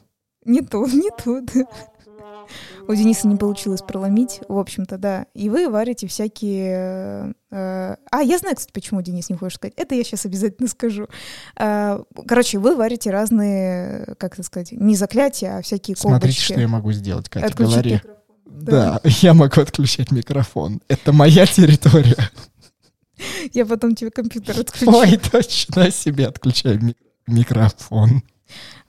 [0.45, 1.66] Не то, не то, да.
[2.87, 5.27] У Дениса не получилось проломить, в общем-то, да.
[5.35, 7.35] И вы варите всякие...
[7.51, 9.75] Э, а, я знаю, кстати, почему Денис не хочет сказать.
[9.77, 11.07] Это я сейчас обязательно скажу.
[11.57, 16.53] Э, короче, вы варите разные, как это сказать, не заклятия, а всякие Смотрите, колбочки.
[16.53, 17.93] что я могу сделать, Катя, Отключить говори.
[17.95, 18.14] микрофон.
[18.47, 19.01] Да.
[19.03, 20.81] да, я могу отключать микрофон.
[20.89, 22.31] Это моя территория.
[23.53, 24.93] Я потом тебе компьютер отключу.
[24.93, 26.97] Ой, точно себе отключаю ми-
[27.29, 28.22] микрофон.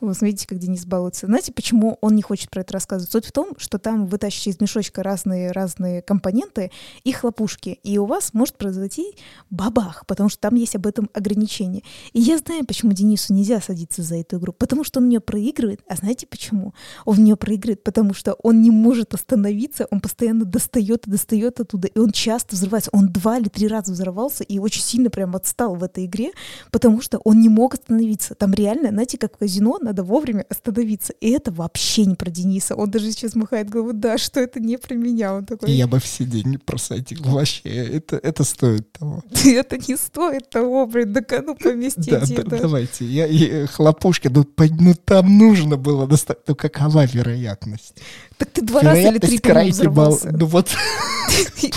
[0.06, 1.26] Вы смотрите, как Денис балуется.
[1.26, 3.12] Знаете, почему он не хочет про это рассказывать?
[3.12, 6.72] Суть в том, что там вы тащите из мешочка разные-разные компоненты
[7.03, 9.16] и хлопушки, и у вас может произойти
[9.49, 11.84] бабах, потому что там есть об этом ограничение.
[12.14, 15.20] И я знаю, почему Денису нельзя садиться за эту игру, потому что он в нее
[15.20, 15.82] проигрывает.
[15.88, 16.74] А знаете почему?
[17.06, 21.60] Он в нее проигрывает, потому что он не может остановиться, он постоянно достает и достает
[21.60, 22.89] оттуда, и он часто взрывается.
[22.93, 26.32] Он два или три раза взорвался и очень сильно прям отстал в этой игре,
[26.72, 28.36] потому что он не мог остановиться.
[28.36, 31.14] Там реально, знаете, как в казино, надо вовремя остановиться.
[31.22, 32.76] И это вообще не про Дениса.
[32.76, 35.36] Он даже сейчас махает головой, да, что это не про меня.
[35.36, 35.72] Он такой...
[35.72, 37.70] Я бы все деньги просадил вообще.
[37.70, 39.24] Это, это стоит того.
[39.46, 42.10] Это не стоит того, блин, на кону поместить.
[42.10, 43.06] Да, да, давайте.
[43.06, 44.46] Я, хлопушки, ну,
[44.80, 46.39] ну там нужно было достать.
[46.48, 47.96] Ну какова вероятность?
[48.38, 50.20] Так ты два раза или три крайне бал.
[50.24, 50.70] Ну вот.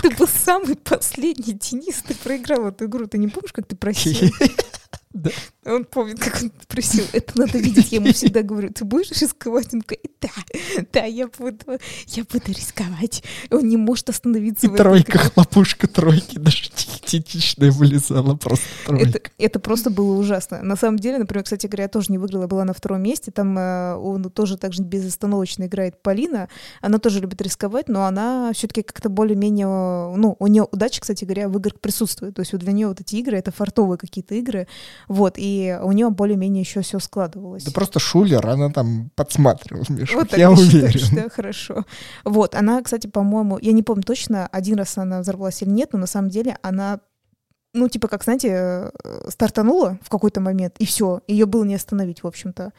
[0.03, 3.07] Ты был самый последний Денис, ты проиграл эту игру.
[3.07, 4.15] Ты не помнишь, как ты просил?
[5.13, 5.31] Да.
[5.65, 7.05] Он помнит, как он просил.
[7.13, 7.93] Это надо видеть.
[7.93, 9.73] Я ему всегда говорю, ты будешь рисковать?
[9.73, 10.29] Он говорит, да,
[10.93, 11.79] да, я буду,
[12.09, 13.25] я буду рисковать.
[13.51, 14.67] Он не может остановиться.
[14.67, 16.71] И тройка, хлопушка тройки, даже
[17.09, 18.67] диететичная вылезала просто.
[18.89, 20.63] Это, это просто было ужасно.
[20.63, 23.31] На самом деле, например, кстати говоря, я тоже не выиграла, была на втором месте.
[23.31, 26.49] Там э, он тоже так же безостановочно играет Полина.
[26.81, 29.67] Она тоже любит рисковать, но она все-таки как-то более-менее...
[29.67, 32.35] Ну, у нее удача, кстати говоря, в играх присутствует.
[32.35, 34.67] То есть вот для нее вот эти игры— это фартовые какие-то игры.
[35.09, 37.65] Вот, и у нее более-менее еще все складывалось.
[37.65, 40.91] Да просто шулер, она там подсматривала мешок, вот я уверен.
[40.99, 41.85] Считаешь, да, хорошо.
[42.25, 45.99] Вот, она, кстати, по-моему, я не помню точно, один раз она взорвалась или нет, но
[45.99, 46.98] на самом деле она
[47.75, 48.91] ну, типа, как, знаете, э,
[49.29, 52.73] стартанула в какой-то момент, и все, ее было не остановить, в общем-то.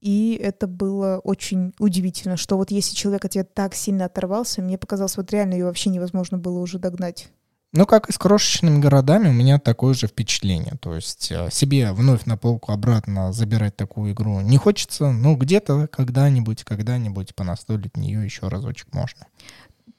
[0.00, 4.76] И это было очень удивительно, что вот если человек от тебя так сильно оторвался, мне
[4.76, 7.30] показалось, вот реально ее вообще невозможно было уже догнать.
[7.74, 10.76] Ну, как и с крошечными городами, у меня такое же впечатление.
[10.78, 15.10] То есть э, себе вновь на полку обратно забирать такую игру не хочется.
[15.10, 19.26] Ну, где-то когда-нибудь, когда-нибудь понастолить нее еще разочек можно.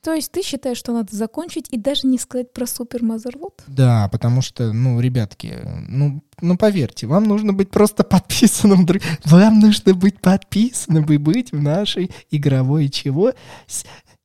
[0.03, 3.63] То есть ты считаешь, что надо закончить и даже не сказать про Супер Мазерлот?
[3.67, 8.85] Да, потому что, ну, ребятки, ну, ну, поверьте, вам нужно быть просто подписанным.
[9.23, 13.31] Вам нужно быть подписанным и быть в нашей игровой чего?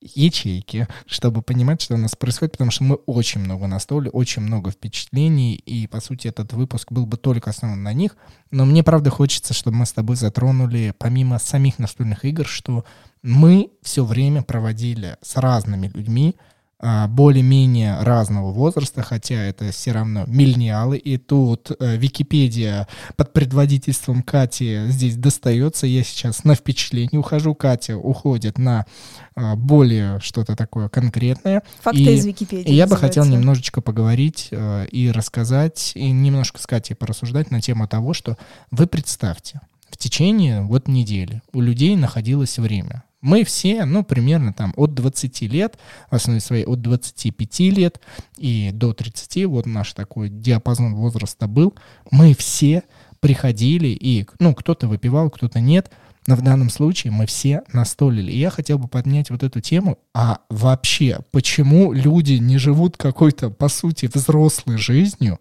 [0.00, 4.70] ячейки, чтобы понимать, что у нас происходит, потому что мы очень много настолили, очень много
[4.70, 8.16] впечатлений, и, по сути, этот выпуск был бы только основан на них.
[8.50, 12.84] Но мне, правда, хочется, чтобы мы с тобой затронули, помимо самих настольных игр, что
[13.22, 16.36] мы все время проводили с разными людьми,
[16.80, 24.22] а, более-менее разного возраста, хотя это все равно миллениалы, и тут э, Википедия под предводительством
[24.22, 25.88] Кати здесь достается.
[25.88, 28.86] Я сейчас на впечатление ухожу, Катя уходит на
[29.34, 31.64] э, более что-то такое конкретное.
[31.80, 32.70] Факты и, из Википедии.
[32.70, 37.60] И я бы хотел немножечко поговорить э, и рассказать, и немножко с Катей порассуждать на
[37.60, 38.38] тему того, что
[38.70, 39.60] вы представьте,
[39.90, 45.42] в течение вот недели у людей находилось время мы все, ну, примерно там от 20
[45.42, 45.78] лет,
[46.10, 48.00] в основе своей от 25 лет
[48.36, 51.74] и до 30, вот наш такой диапазон возраста был,
[52.10, 52.84] мы все
[53.20, 55.90] приходили и, ну, кто-то выпивал, кто-то нет,
[56.26, 58.30] Но в данном случае мы все настолили.
[58.30, 59.98] И я хотел бы поднять вот эту тему.
[60.12, 65.40] А вообще, почему люди не живут какой-то, по сути, взрослой жизнью,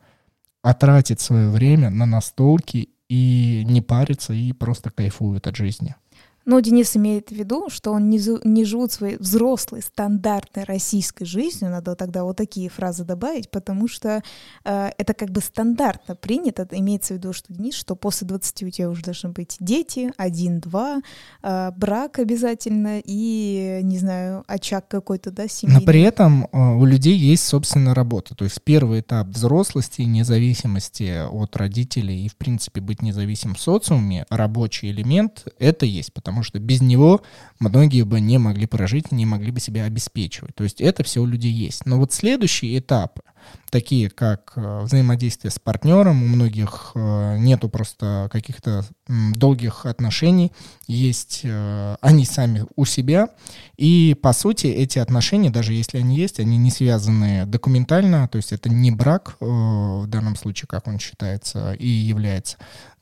[0.62, 5.96] а тратят свое время на настолки и не парятся и просто кайфуют от жизни?
[6.48, 11.70] Но Денис имеет в виду, что он не, не живут своей взрослой, стандартной российской жизнью,
[11.70, 14.24] надо тогда вот такие фразы добавить, потому что
[14.64, 18.70] э, это как бы стандартно принято, имеется в виду, что Денис, что после 20 у
[18.70, 21.02] тебя уже должны быть дети, один-два,
[21.44, 25.82] э, брак обязательно и, не знаю, очаг какой-то, да, семейный.
[25.82, 31.28] Но при этом э, у людей есть собственная работа, то есть первый этап взрослости, независимости
[31.30, 36.44] от родителей и, в принципе, быть независимым в социуме, рабочий элемент, это есть, потому потому
[36.44, 37.22] что без него
[37.60, 40.54] многие бы не могли прожить, не могли бы себя обеспечивать.
[40.54, 41.86] То есть это все у людей есть.
[41.88, 43.20] Но вот следующий этап—
[43.70, 50.52] такие как э, взаимодействие с партнером, у многих э, нету просто каких-то долгих отношений,
[50.88, 53.30] есть э, они сами у себя,
[53.78, 58.52] и по сути эти отношения, даже если они есть, они не связаны документально, то есть
[58.52, 62.58] это не брак в данном случае, как он считается и является,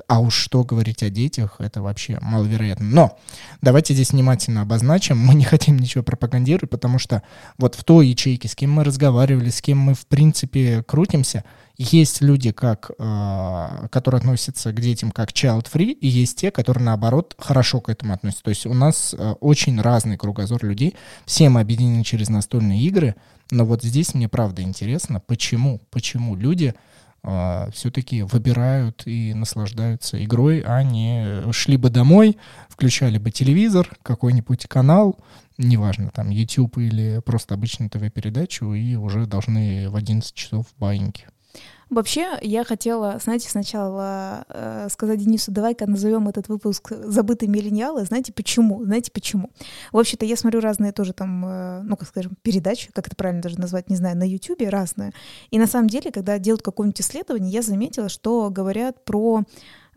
[0.08, 2.86] а уж что говорить о детях, это вообще маловероятно.
[2.86, 3.20] Но
[3.62, 7.24] давайте здесь внимательно обозначим, мы не хотим ничего пропагандировать, потому что
[7.58, 11.44] вот в той ячейке, с кем мы разговаривали, с кем мы в принципе принципе, крутимся.
[11.78, 17.36] Есть люди, как, э, которые относятся к детям как child-free, и есть те, которые, наоборот,
[17.38, 18.44] хорошо к этому относятся.
[18.44, 20.96] То есть у нас э, очень разный кругозор людей.
[21.26, 23.16] Все мы объединены через настольные игры,
[23.52, 26.74] но вот здесь мне правда интересно, почему, почему люди
[27.24, 32.38] э, все-таки выбирают и наслаждаются игрой, а не шли бы домой,
[32.70, 35.18] включали бы телевизор, какой-нибудь канал,
[35.58, 41.28] неважно, там, YouTube или просто обычную ТВ-передачу, и уже должны в 11 часов баиньки.
[41.90, 48.06] Вообще, я хотела, знаете, сначала э, сказать Денису, давай-ка назовем этот выпуск «Забытые миллениалы».
[48.06, 48.84] Знаете почему?
[48.84, 49.52] Знаете почему?
[49.92, 53.44] В общем-то, я смотрю разные тоже там, э, ну, как скажем, передачи, как это правильно
[53.44, 55.14] даже назвать, не знаю, на YouTube разные.
[55.52, 59.44] И на самом деле, когда делают какое-нибудь исследование, я заметила, что говорят про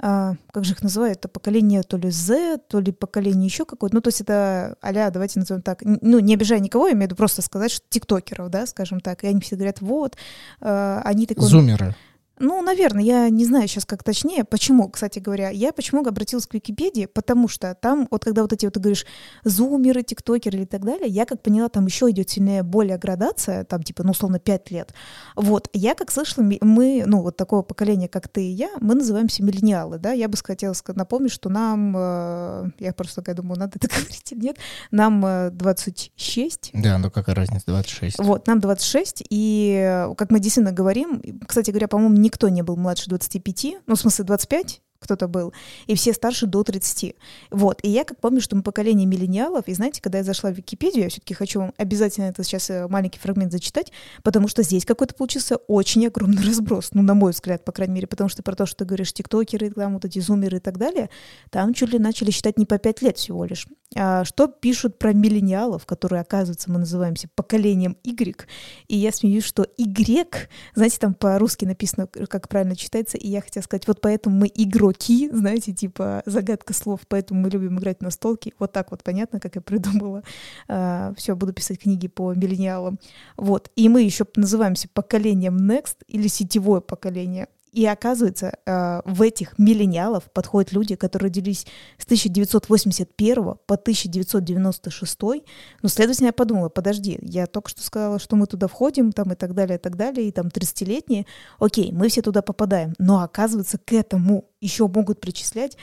[0.00, 4.00] как же их называют, это поколение то ли Z, то ли поколение еще какое-то, ну,
[4.00, 7.16] то есть это а давайте назовем так, ну, не обижая никого, я имею в виду
[7.16, 10.16] просто сказать, что тиктокеров, да, скажем так, и они все говорят, вот,
[10.60, 11.48] э, они такой...
[11.48, 11.96] Зумеры.
[12.40, 14.44] Ну, наверное, я не знаю сейчас как точнее.
[14.44, 18.64] Почему, кстати говоря, я почему обратилась к Википедии, потому что там, вот когда вот эти
[18.66, 19.06] вот ты говоришь
[19.44, 23.82] зумеры, тиктокеры и так далее, я как поняла, там еще идет сильная более градация, там
[23.82, 24.94] типа, ну, условно, 5 лет.
[25.36, 29.42] Вот, я как слышала, мы, ну, вот такого поколения, как ты и я, мы называемся
[29.42, 33.88] миллениалы, да, я бы хотела напомнить, что нам, э, я просто такая думаю, надо это
[33.94, 34.58] говорить или нет,
[34.90, 36.70] нам э, 26.
[36.74, 38.18] Да, ну какая разница, 26.
[38.18, 42.76] Вот, нам 26, и э, как мы действительно говорим, кстати говоря, по-моему, никто не был
[42.76, 45.52] младше 25, ну, в смысле 25, кто-то был,
[45.86, 47.14] и все старше до 30.
[47.50, 50.54] Вот, и я как помню, что мы поколение миллениалов, и знаете, когда я зашла в
[50.54, 53.92] Википедию, я все-таки хочу вам обязательно это сейчас э, маленький фрагмент зачитать,
[54.22, 58.06] потому что здесь какой-то получился очень огромный разброс, ну, на мой взгляд, по крайней мере,
[58.06, 61.10] потому что про то, что ты говоришь, тиктокеры, там вот эти зумеры и так далее,
[61.50, 63.66] там чуть ли начали считать не по 5 лет всего лишь.
[63.96, 68.46] А что пишут про миллениалов, которые, оказывается, мы называемся поколением Y,
[68.88, 73.62] и я смеюсь, что Y, знаете, там по-русски написано, как правильно читается, и я хотела
[73.62, 78.10] сказать, вот поэтому мы игру игроки, знаете, типа загадка слов, поэтому мы любим играть на
[78.10, 78.52] столке.
[78.58, 80.22] Вот так вот понятно, как я придумала.
[80.70, 82.98] А, все, буду писать книги по миллениалам.
[83.36, 83.70] Вот.
[83.76, 87.48] И мы еще называемся поколением Next или сетевое поколение.
[87.78, 91.64] И оказывается, э, в этих миллениалов подходят люди, которые родились
[91.96, 95.44] с 1981 по 1996.
[95.82, 99.36] Ну, следовательно, я подумала, подожди, я только что сказала, что мы туда входим, там и
[99.36, 101.26] так далее, и так далее, и там 30-летние.
[101.60, 102.94] Окей, мы все туда попадаем.
[102.98, 105.76] Но оказывается, к этому еще могут причислять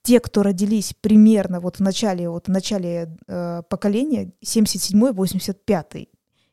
[0.00, 6.08] те, кто родились примерно вот в начале, вот в начале э, поколения, 77-85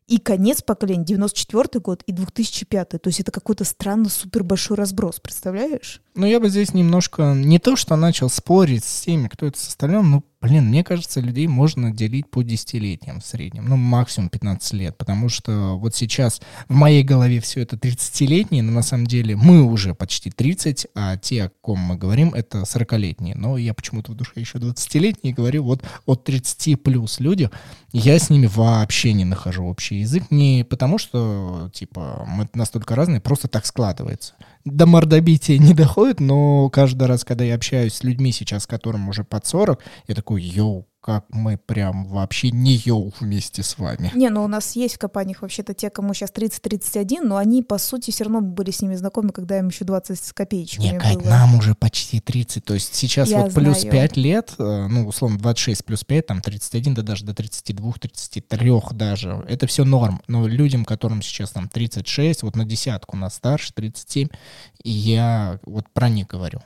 [0.09, 2.89] и конец поколения, 94 год и 2005.
[2.89, 6.01] То есть это какой-то странно супер большой разброс, представляешь?
[6.15, 10.01] Ну, я бы здесь немножко не то, что начал спорить с теми, кто это составлял,
[10.01, 14.97] но Блин, мне кажется, людей можно делить по десятилетиям в среднем, ну, максимум 15 лет,
[14.97, 19.63] потому что вот сейчас в моей голове все это 30-летние, но на самом деле мы
[19.63, 23.35] уже почти 30, а те, о ком мы говорим, это 40-летние.
[23.35, 27.49] Но я почему-то в душе еще 20-летние говорю, вот от 30 плюс люди,
[27.91, 33.19] я с ними вообще не нахожу общий язык, не потому что, типа, мы настолько разные,
[33.19, 34.35] просто так складывается
[34.65, 39.23] до мордобития не доходит, но каждый раз, когда я общаюсь с людьми сейчас, которым уже
[39.23, 44.11] под 40, я такой, йоу, как мы прям вообще не йоу вместе с вами.
[44.13, 47.79] Не, ну у нас есть в компаниях вообще-то те, кому сейчас 30-31, но они, по
[47.79, 51.15] сути, все равно были с ними знакомы, когда им еще 20 с копеечками Не, Кать,
[51.15, 51.29] было.
[51.29, 53.91] нам уже почти 30, то есть сейчас Я вот плюс знаю.
[53.91, 58.71] 5 лет, э, ну, условно, 26 плюс 5, там 31, да даже до 32, 33
[58.91, 60.21] даже, это все норм.
[60.27, 64.27] Но людям, которым сейчас там 36, вот на десятку нас старше, 37,
[64.83, 66.61] и я вот про них говорю.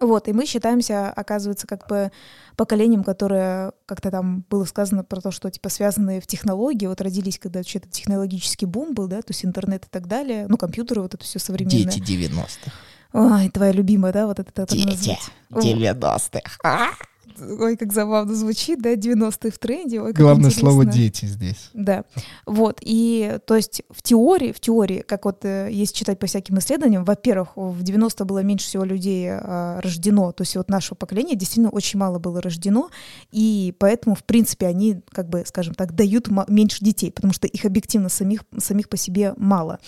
[0.00, 2.12] Вот, и мы считаемся, оказывается, как бы
[2.56, 7.38] поколением, которое, как-то там было сказано про то, что, типа, связанные в технологии, вот родились,
[7.38, 11.14] когда вообще-то технологический бум был, да, то есть интернет и так далее, ну, компьютеры, вот
[11.14, 11.92] это все современное.
[11.92, 12.72] Дети 90-х.
[13.12, 15.30] Ой, твоя любимая, да, вот это так Дети назвать.
[15.50, 16.94] О, 90-х.
[17.40, 20.00] Ой, как забавно звучит, да, 90-е в тренде.
[20.00, 21.02] Ой, Главное слово интересно.
[21.02, 21.70] «дети» здесь.
[21.74, 22.04] Да,
[22.46, 26.58] вот, и то есть в теории, в теории, как вот э, есть читать по всяким
[26.58, 31.34] исследованиям, во-первых, в 90 было меньше всего людей а, рождено, то есть вот нашего поколения
[31.34, 32.90] действительно очень мало было рождено,
[33.30, 37.64] и поэтому, в принципе, они, как бы, скажем так, дают меньше детей, потому что их
[37.64, 39.78] объективно самих, самих по себе мало.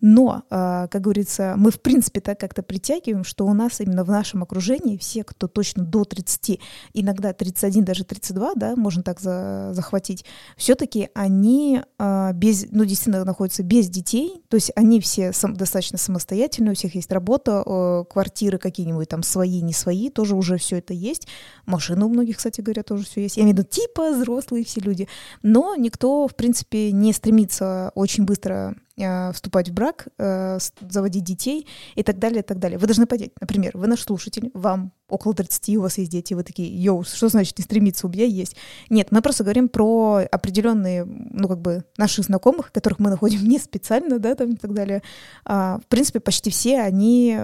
[0.00, 4.10] Но, а, как говорится, мы, в принципе, так как-то притягиваем, что у нас именно в
[4.10, 6.60] нашем окружении все, кто точно до 30,
[6.96, 10.24] иногда 31, даже 32, да, можно так за- захватить,
[10.56, 15.98] все-таки они а, без, ну, действительно находятся без детей, то есть они все сам- достаточно
[15.98, 20.78] самостоятельные, у всех есть работа, э, квартиры какие-нибудь там свои, не свои, тоже уже все
[20.78, 21.28] это есть.
[21.66, 23.36] Машины у многих, кстати говоря, тоже все есть.
[23.36, 25.08] Я имею в виду типа взрослые все люди.
[25.42, 32.02] Но никто, в принципе, не стремится очень быстро вступать в брак, э, заводить детей и
[32.02, 32.78] так далее, и так далее.
[32.78, 36.42] Вы должны понять, например, вы наш слушатель, вам около 30, у вас есть дети, вы
[36.42, 38.56] такие, йоу, что значит не стремиться, у меня есть.
[38.88, 43.58] Нет, мы просто говорим про определенные, ну, как бы, наших знакомых, которых мы находим не
[43.58, 45.02] специально, да, там и так далее.
[45.44, 47.38] А, в принципе, почти все они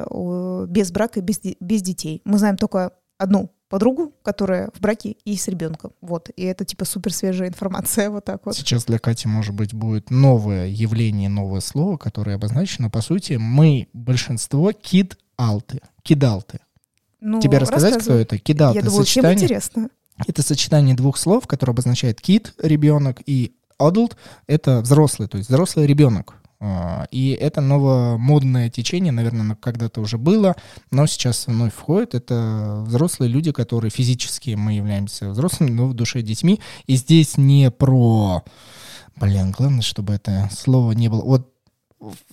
[0.68, 2.22] без брака, без, де- без детей.
[2.24, 5.92] Мы знаем только одну подругу, которая в браке и с ребенком.
[6.02, 6.28] Вот.
[6.36, 8.54] И это типа супер свежая информация, вот так вот.
[8.54, 12.90] Сейчас для Кати, может быть, будет новое явление, новое слово, которое обозначено.
[12.90, 15.80] По сути, мы большинство кид-алты.
[16.02, 16.60] Кидалты.
[17.20, 18.38] Ну, Тебе рассказать, кто это?
[18.38, 18.78] Кидалты.
[18.78, 19.44] Я думаю, всем сочетание.
[19.44, 19.88] интересно.
[20.26, 24.16] Это сочетание двух слов, которое обозначает кид, ребенок, и adult—
[24.46, 26.34] это взрослый, то есть взрослый ребенок.
[26.64, 30.54] А, И это новомодное течение, наверное, когда-то уже было,
[30.92, 32.14] но сейчас вновь входит.
[32.14, 36.60] Это взрослые люди, которые физически мы являемся взрослыми, но в душе детьми.
[36.86, 38.44] И здесь не про...
[39.16, 41.22] Блин, главное, чтобы это слово не было...
[41.22, 41.51] Вот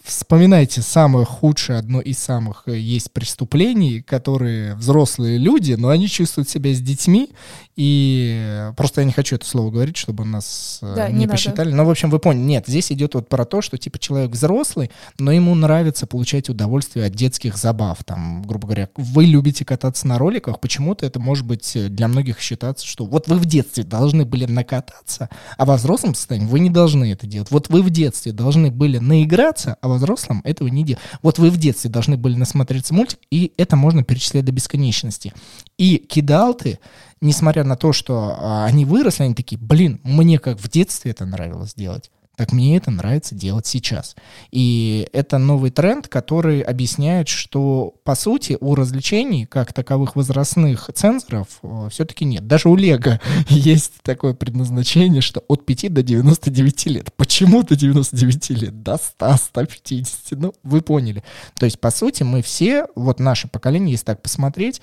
[0.03, 6.49] вспоминайте самое худшее, одно из самых э, есть преступлений, которые взрослые люди, но они чувствуют
[6.49, 7.29] себя с детьми,
[7.75, 11.19] и э, просто я не хочу это слово говорить, чтобы нас э, Да, не, не
[11.21, 11.31] надо.
[11.31, 11.71] посчитали.
[11.71, 12.43] Но, в общем, вы поняли.
[12.43, 17.05] Нет, здесь идет вот про то, что типа человек взрослый, но ему нравится получать удовольствие
[17.05, 18.03] от детских забав.
[18.03, 22.85] Там, грубо говоря, вы любите кататься на роликах, почему-то это может быть для многих считаться,
[22.85, 27.11] что вот вы в детстве должны были накататься, а во взрослом состоянии вы не должны
[27.11, 27.51] это делать.
[27.51, 29.99] Вот вы в детстве должны были наиграться, а во
[30.43, 31.01] этого не делать.
[31.21, 35.33] Вот вы в детстве должны были насмотреться мультик, и это можно перечислять до бесконечности.
[35.77, 36.79] И кидалты,
[37.21, 41.25] несмотря на то, что а, они выросли, они такие, блин, мне как в детстве это
[41.25, 44.15] нравилось делать, так мне это нравится делать сейчас.
[44.49, 51.47] И это новый тренд, который объясняет, что, по сути, у развлечений, как таковых возрастных цензоров,
[51.91, 52.47] все-таки нет.
[52.47, 53.19] Даже у Лего
[53.49, 57.13] есть такое предназначение, что от 5 до 99 лет.
[57.17, 58.83] Почему до 99 лет?
[58.83, 60.39] До 100, 150.
[60.39, 61.25] Ну, вы поняли.
[61.55, 64.81] То есть, по сути, мы все, вот наше поколение, если так посмотреть,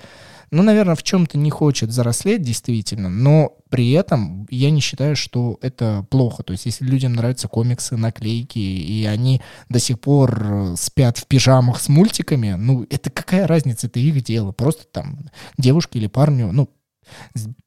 [0.51, 5.57] ну, наверное, в чем-то не хочет взрослеть, действительно, но при этом я не считаю, что
[5.61, 6.43] это плохо.
[6.43, 11.27] То есть, если людям нравятся комиксы, наклейки, и они до сих пор э, спят в
[11.27, 14.53] пижамах с мультиками, ну, это какая разница, это их дело.
[14.53, 16.69] Просто там девушке или парню, ну,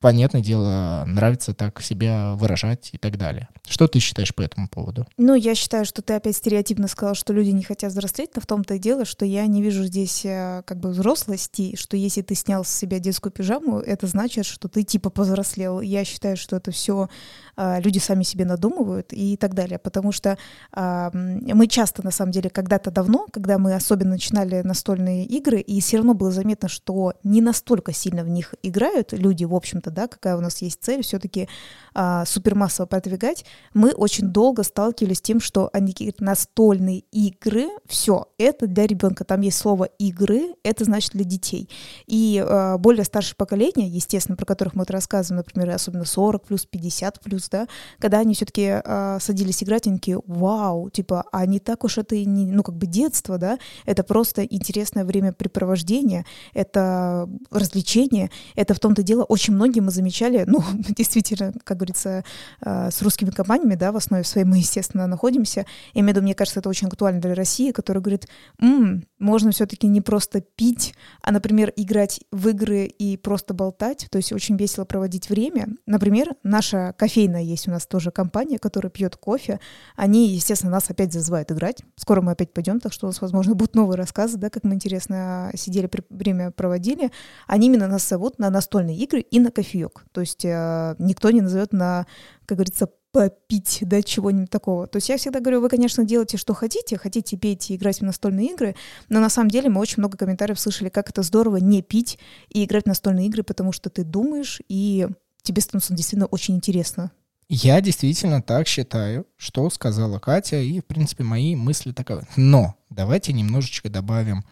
[0.01, 3.49] понятное дело, нравится так себя выражать и так далее.
[3.68, 5.07] Что ты считаешь по этому поводу?
[5.16, 8.47] Ну, я считаю, что ты опять стереотипно сказал, что люди не хотят взрослеть, но в
[8.47, 12.34] том-то и дело, что я не вижу здесь э, как бы взрослости, что если ты
[12.34, 15.80] снял с себя детскую пижаму, это значит, что ты типа повзрослел.
[15.80, 17.09] Я считаю, что это все
[17.57, 20.38] люди сами себе надумывают и так далее, потому что
[20.72, 25.80] а, мы часто, на самом деле, когда-то давно, когда мы особенно начинали настольные игры, и
[25.80, 30.09] все равно было заметно, что не настолько сильно в них играют люди, в общем-то, да,
[30.09, 31.49] какая у нас есть цель все-таки
[31.95, 38.28] а, супермассово продвигать, мы очень долго сталкивались с тем, что они говорят, настольные игры, все,
[38.39, 39.24] это для ребенка.
[39.24, 41.68] Там есть слово игры, это значит для детей.
[42.07, 46.66] И а, более старшее поколение, естественно, про которых мы вот рассказываем, например, особенно 40 плюс,
[46.66, 47.66] 50 плюс, да,
[47.99, 48.81] когда они все-таки
[49.20, 52.76] садились играть, они такие, вау, типа, а не так уж это и не, ну, как
[52.76, 56.24] бы детство, да, это просто интересное времяпрепровождение,
[56.55, 59.24] это развлечение, это в том-то дело, происходило.
[59.24, 60.62] Очень многие мы замечали, ну,
[60.96, 62.24] действительно, как говорится,
[62.60, 65.66] э, с русскими компаниями, да, в основе своей мы, естественно, находимся.
[65.94, 68.26] Я имею мне кажется, это очень актуально для России, которая говорит,
[68.60, 74.18] М, можно все-таки не просто пить, а, например, играть в игры и просто болтать, то
[74.18, 75.68] есть очень весело проводить время.
[75.86, 79.60] Например, наша кофейная есть у нас тоже компания, которая пьет кофе.
[79.96, 81.82] Они, естественно, нас опять зазывают играть.
[81.96, 84.74] Скоро мы опять пойдем, так что у нас, возможно, будут новые рассказы, да, как мы
[84.74, 87.10] интересно сидели, время проводили.
[87.46, 90.05] Они именно нас зовут на настольные игры и на кофеек.
[90.12, 92.07] То есть э, никто не назовет на,
[92.46, 94.86] как говорится, попить, да, чего-нибудь такого.
[94.86, 98.05] То есть я всегда говорю, вы, конечно, делайте, что хотите, хотите петь и играть в
[98.05, 98.76] настольные игры,
[99.09, 102.64] но на самом деле мы очень много комментариев слышали, как это здорово не пить и
[102.64, 105.09] играть в настольные игры, потому что ты думаешь, и
[105.42, 107.11] тебе становится действительно очень интересно.
[107.48, 112.22] Я действительно так считаю, что сказала Катя, и, в принципе, мои мысли таковы.
[112.36, 114.44] Но давайте немножечко добавим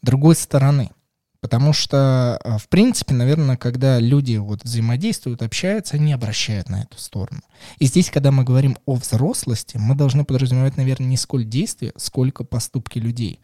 [0.00, 0.90] другой стороны.
[1.40, 6.98] Потому что, а, в принципе, наверное, когда люди вот взаимодействуют, общаются, они обращают на эту
[6.98, 7.42] сторону.
[7.78, 12.42] И здесь, когда мы говорим о взрослости, мы должны подразумевать, наверное, не сколько действия, сколько
[12.42, 13.40] поступки людей.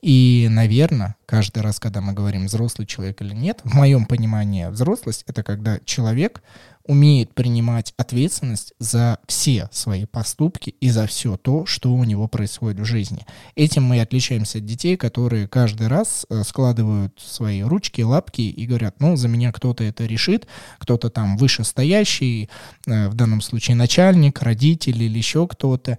[0.00, 5.24] И, наверное, каждый раз, когда мы говорим взрослый человек или нет, в моем понимании взрослость—
[5.26, 6.42] это когда человек
[6.86, 12.80] умеет принимать ответственность за все свои поступки и за все то, что у него происходит
[12.80, 13.26] в жизни.
[13.54, 18.96] Этим мы отличаемся от детей, которые каждый раз э, складывают свои ручки, лапки и говорят,
[19.00, 20.46] ну, за меня кто-то это решит,
[20.78, 22.50] кто-то там вышестоящий,
[22.86, 25.98] э, в данном случае начальник, родитель или еще кто-то.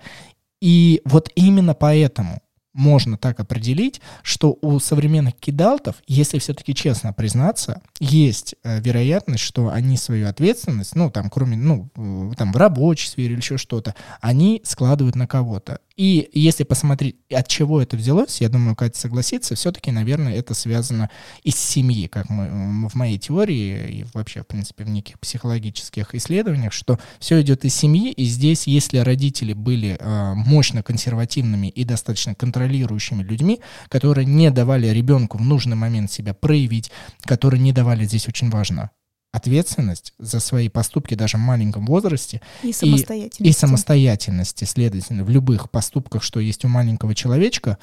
[0.62, 2.42] И вот именно поэтому
[2.76, 9.70] можно так определить, что у современных кидалтов, если все-таки честно признаться, есть э, вероятность, что
[9.70, 11.90] они свою ответственность, ну, там, кроме, ну,
[12.38, 15.80] там, в рабочей сфере или еще что-то, они складывают на кого-то.
[15.96, 21.10] И если посмотреть, от чего это взялось, я думаю, Катя согласится, все-таки, наверное, это связано
[21.44, 26.74] из семьи, как мы, в моей теории и вообще, в принципе, в неких психологических исследованиях,
[26.74, 32.36] что все идет из семьи, и здесь, если родители были э, мощно консервативными и достаточно
[32.36, 36.92] контролирующими людьми, которые не давали ребенку в нужный момент себя проявить,
[37.22, 38.92] которые не давали, здесь очень важно,
[39.36, 45.30] ответственность за свои поступки даже в маленьком возрасте и самостоятельности, и, и самостоятельности следовательно, в
[45.30, 47.78] любых поступках, что есть у маленького человечка,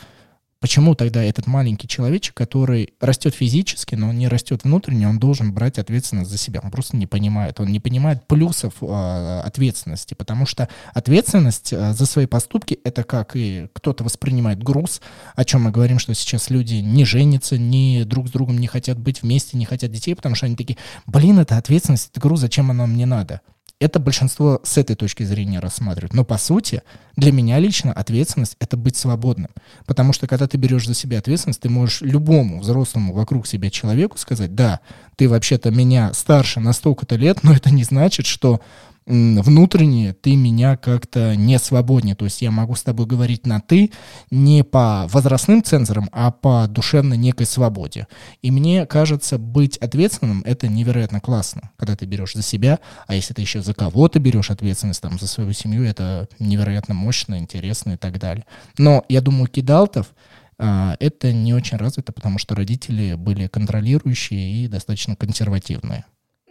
[0.63, 5.77] Почему тогда этот маленький человечек, который растет физически, но не растет внутренне, он должен брать
[5.77, 6.61] ответственность за себя?
[6.63, 7.59] Он просто не понимает.
[7.59, 13.35] Он не понимает плюсов э, ответственности, потому что ответственность э, за свои поступки— это как
[13.35, 15.01] и кто-то воспринимает груз,
[15.35, 19.01] о чем мы говорим, что сейчас люди не женятся, ни друг с другом не хотят
[19.01, 22.71] быть вместе, не хотят детей, потому что они такие, блин, это ответственность, это груз, зачем
[22.71, 23.41] она мне надо?
[23.83, 26.14] Это большинство с этой точки зрения рассматривает.
[26.14, 26.83] Но по сути,
[27.16, 29.51] для меня лично ответственность— это быть свободным.
[29.87, 34.18] Потому что когда ты берешь за себя ответственность, ты можешь любому взрослому вокруг себя человеку
[34.18, 34.80] сказать, да,
[35.16, 38.61] ты вообще-то меня старше на столько-то лет, но это не значит, что
[39.07, 42.15] внутренне ты меня как-то не свободнее.
[42.15, 43.91] То есть я могу с тобой говорить на «ты»
[44.31, 48.07] не по возрастным цензорам, а по душевной некой свободе.
[48.43, 53.35] И мне кажется, быть ответственным— это невероятно классно, когда ты берешь за себя, а если
[53.35, 57.97] ты еще за кого-то берешь ответственность, там, за свою семью, это невероятно мощно, интересно и
[57.97, 58.45] так далее.
[58.79, 60.15] Но я думаю, кидалтов
[60.59, 66.05] а, это не очень развито, потому что родители были контролирующие и достаточно консервативные.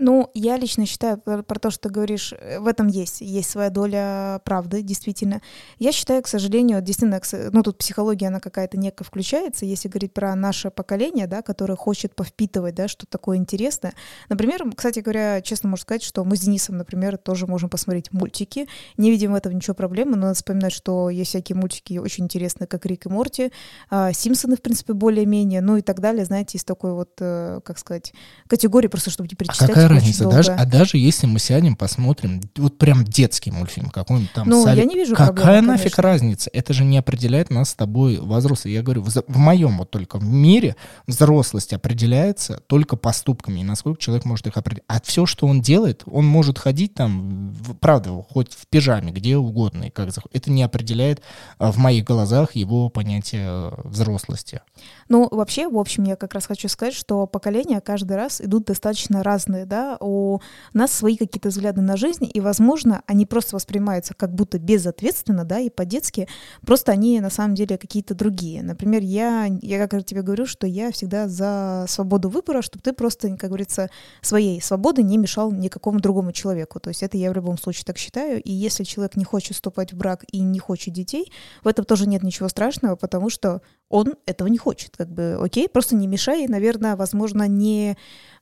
[0.04, 3.52] Ну, я лично считаю про, про то, что ты говоришь, э, в этом есть, есть
[3.52, 5.42] своя доля правды, действительно.
[5.78, 7.22] Я считаю, к сожалению, действительно,
[7.52, 12.16] ну, тут психология, она какая-то некая включается, если говорить про наше поколение, да, которое хочет
[12.16, 13.94] повпитывать, да, что такое интересное.
[14.28, 18.68] Например, кстати говоря, честно можно сказать, что мы с Денисом, например, тоже можем посмотреть мультики,
[18.98, 22.66] не видим в этом ничего проблемы, но надо вспоминать, что есть всякие мультики очень интересные,
[22.68, 23.52] как Рик и Морти,
[23.92, 27.78] а, Симпсоны, в принципе, более-менее, ну и так далее, знаете, из такой вот, э, как
[27.78, 28.14] сказать,
[28.48, 29.70] категории, просто чтобы не перечислять.
[29.70, 30.30] А разница?
[30.30, 34.48] Даже, а даже если мы сядем, посмотрим, вот прям детский мультфильм какой-нибудь там.
[34.48, 36.04] Ну, я не вижу Какая проблемы, нафиг конечно.
[36.04, 36.50] разница?
[36.54, 38.66] Это же не определяет нас с тобой возраст.
[38.66, 40.76] Я говорю, в, в моем вот только мире
[41.08, 44.84] взрослость определяется только поступками и насколько человек может их определить.
[44.88, 49.38] А все, что он делает, он может ходить там, в, правда, хоть в пижаме, где
[49.38, 49.86] угодно.
[49.86, 51.22] И как это не определяет
[51.58, 54.62] а, в моих глазах его понятие э, взрослости.
[55.10, 59.24] Ну, вообще, в общем, я как раз хочу сказать, что поколения каждый раз идут достаточно
[59.24, 60.40] разные, да, у
[60.74, 65.60] нас свои какие-то взгляды на жизнь, и, возможно, они просто воспринимаются как будто безответственно, да,
[65.60, 66.28] и по-детски,
[66.66, 68.64] просто они на самом деле какие-то другие.
[68.64, 73.30] Например, я, я как тебе говорю, что я всегда за свободу выбора, чтобы ты просто,
[73.38, 73.90] как говорится,
[74.22, 76.82] своей свободы не мешал никакому другому человеку.
[76.82, 79.94] То есть это я в любом случае так считаю, и если человек не хочет вступать
[79.94, 81.32] в брак и не хочет детей,
[81.64, 84.98] в этом тоже нет ничего страшного, потому что он этого не хочет.
[84.98, 87.98] Как бы, окей, просто не мешай, наверное, возможно, не,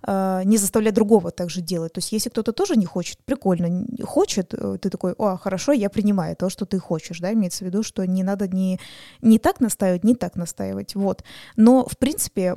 [0.08, 1.94] не заставлять другого так же делать.
[1.94, 5.90] То есть если кто-то тоже не хочет, прикольно, хочет, э, ты такой, о, хорошо, я
[5.90, 8.80] принимаю то, что ты хочешь, да, имеется в виду, что не надо не,
[9.22, 11.24] не так настаивать, не так настаивать, вот.
[11.58, 12.56] Но, в принципе,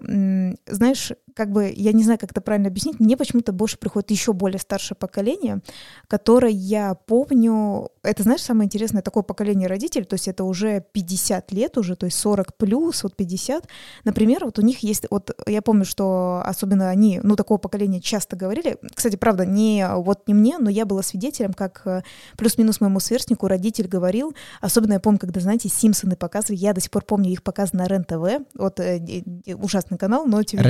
[0.66, 4.33] знаешь, как бы, я не знаю, как это правильно объяснить, мне почему-то больше приходит еще
[4.33, 5.61] более старшее поколение,
[6.09, 11.53] которое я помню, это, знаешь, самое интересное, такое поколение родителей, то есть это уже 50
[11.53, 13.68] лет уже, то есть 40 плюс, вот 50.
[14.05, 18.37] Например, вот у них есть, вот я помню, что особенно они, ну, такого поколения часто
[18.37, 22.03] говорили, кстати, правда, не вот не мне, но я была свидетелем, как э,
[22.37, 26.91] плюс-минус моему сверстнику родитель говорил, особенно я помню, когда, знаете, Симпсоны показывали, я до сих
[26.91, 29.22] пор помню их показ на РЕН-ТВ, вот э,
[29.55, 30.61] ужасный канал, но тем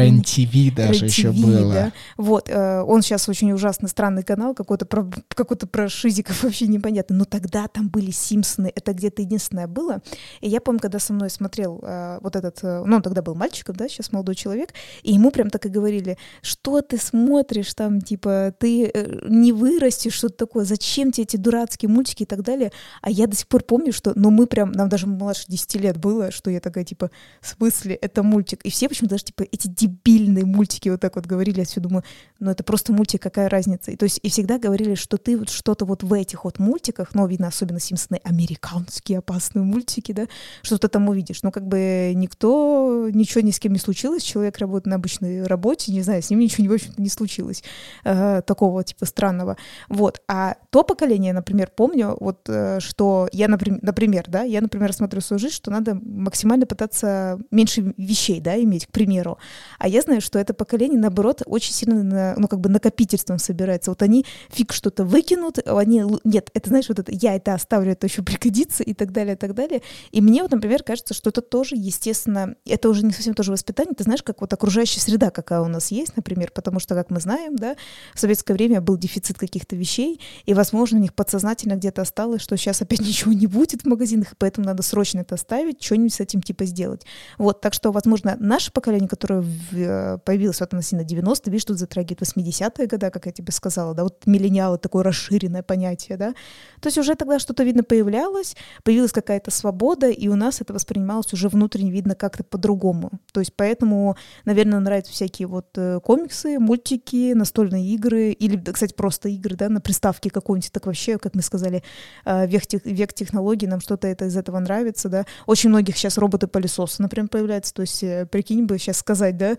[0.53, 1.73] TV даже еще было.
[1.73, 1.93] Да?
[2.17, 7.17] Вот, э, он сейчас очень ужасно странный канал, какой-то про, какой-то про шизиков вообще непонятно,
[7.17, 10.03] но тогда там были Симпсоны, это где-то единственное было.
[10.41, 13.35] И я помню, когда со мной смотрел э, вот этот, э, ну, он тогда был
[13.35, 14.71] мальчиком, да, сейчас молодой человек,
[15.03, 20.15] и ему прям так и говорили, что ты смотришь там, типа, ты э, не вырастешь,
[20.15, 22.73] что-то такое, зачем тебе эти дурацкие мультики и так далее.
[23.01, 25.97] А я до сих пор помню, что, ну, мы прям, нам даже младше 10 лет
[25.99, 28.61] было, что я такая, типа, в смысле, это мультик.
[28.63, 31.81] И все почему-то даже, типа, эти дебильные разные мультики вот так вот говорили, я все
[31.81, 32.05] думаю,
[32.41, 33.91] ну это просто мультик, какая разница.
[33.91, 37.15] И, то есть и всегда говорили, что ты вот что-то вот в этих вот мультиках,
[37.15, 40.27] ну, видно, особенно Симпсоны, американские опасные мультики, да,
[40.63, 41.43] что ты там увидишь.
[41.43, 45.93] Ну, как бы никто, ничего ни с кем не случилось, человек работает на обычной работе,
[45.93, 47.63] не знаю, с ним ничего, в общем-то, не случилось
[48.05, 49.57] э, такого типа странного.
[49.89, 50.23] Вот.
[50.29, 55.21] А то поколение, например, помню, вот, э, что я, например, например, да, я, например, смотрю
[55.21, 59.39] свою жизнь, что надо максимально пытаться меньше вещей, да, иметь, к примеру.
[59.79, 63.91] А я знаю, что это поколение, наоборот, очень сильно, на, ну, как бы накопительством собирается.
[63.91, 68.07] Вот они фиг что-то выкинут, они, нет, это, знаешь, вот это, я это оставлю, это
[68.07, 69.83] еще пригодится и так далее, и так далее.
[70.11, 73.95] И мне вот, например, кажется, что это тоже, естественно, это уже не совсем тоже воспитание,
[73.95, 77.21] ты знаешь, как вот окружающая среда, какая у нас есть, например, потому что, как мы
[77.21, 77.77] знаем, да,
[78.15, 82.57] в советское время был дефицит каких-то вещей, и, возможно, у них подсознательно где-то осталось, что
[82.57, 86.21] сейчас опять ничего не будет в магазинах, и поэтому надо срочно это оставить, что-нибудь с
[86.21, 87.03] этим типа сделать.
[87.39, 92.23] Вот, так что, возможно, наше поколение, которое э, появилась вот относительно 90 видишь, тут затрагивает
[92.23, 96.35] 80-е годы, как я тебе сказала, да, вот миллениалы, такое расширенное понятие, да.
[96.81, 101.33] То есть уже тогда что-то, видно, появлялось, появилась какая-то свобода, и у нас это воспринималось
[101.33, 103.11] уже внутренне, видно, как-то по-другому.
[103.33, 109.29] То есть поэтому, наверное, нравятся всякие вот э, комиксы, мультики, настольные игры, или, кстати, просто
[109.29, 111.83] игры, да, на приставке какой-нибудь, так вообще, как мы сказали,
[112.25, 115.25] э, век, тех, век технологий, нам что-то это из этого нравится, да.
[115.47, 119.57] Очень многих сейчас роботы-пылесосы, например, появляются, то есть, э, прикинь бы сейчас сказать, да,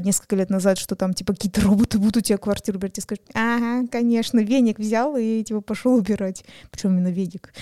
[0.00, 3.24] несколько лет назад, что там, типа, какие-то роботы будут у тебя квартиру брать, и скажут,
[3.34, 6.44] ага, конечно, веник взял и, типа, пошел убирать.
[6.70, 7.52] Причем именно веник.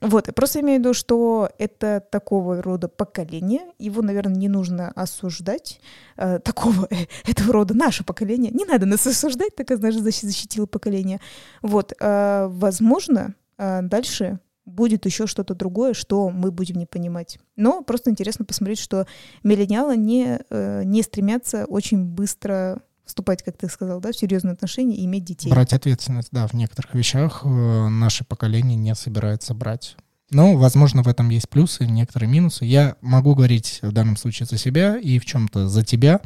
[0.00, 4.92] Вот, я просто имею в виду, что это такого рода поколение, его, наверное, не нужно
[4.92, 5.80] осуждать,
[6.16, 11.20] э, такого, э, этого рода наше поколение, не надо нас осуждать, так, знаешь, защитило поколение.
[11.62, 17.38] Вот, э, возможно, э, дальше будет еще что-то другое, что мы будем не понимать.
[17.56, 19.06] Но просто интересно посмотреть, что
[19.42, 24.96] миллениалы не, э, не стремятся очень быстро вступать, как ты сказал, да, в серьезные отношения
[24.96, 25.48] и иметь детей.
[25.48, 29.96] Брать ответственность, да, в некоторых вещах э, наше поколение не собирается брать.
[30.30, 32.64] Но, возможно, в этом есть плюсы, некоторые минусы.
[32.64, 36.20] Я могу говорить в данном случае за себя и в чем-то за тебя.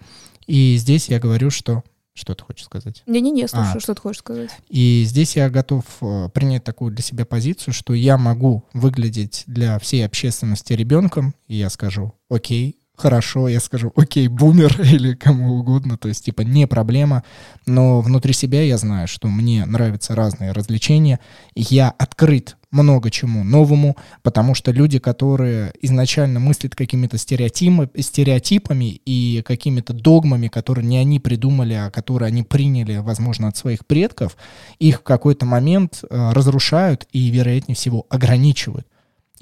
[0.47, 1.84] И здесь я говорю, что
[2.14, 3.02] что ты хочешь сказать?
[3.06, 3.80] Не-не-не, слушаю, а.
[3.80, 4.50] что ты хочешь сказать.
[4.68, 9.78] И здесь я готов э, принять такую для себя позицию, что я могу выглядеть для
[9.78, 15.96] всей общественности ребенком, и я скажу, окей, хорошо, я скажу, окей, бумер или кому угодно,
[15.96, 17.22] то есть типа не проблема,
[17.66, 21.18] но внутри себя я знаю, что мне нравятся разные развлечения,
[21.55, 29.42] я открыт много чему новому, потому что люди, которые изначально мыслят какими-то стереотипами, стереотипами и
[29.42, 34.36] какими-то догмами, которые не они придумали, а которые они приняли, возможно, от своих предков,
[34.78, 38.86] их в какой-то момент э, разрушают и, вероятнее всего, ограничивают.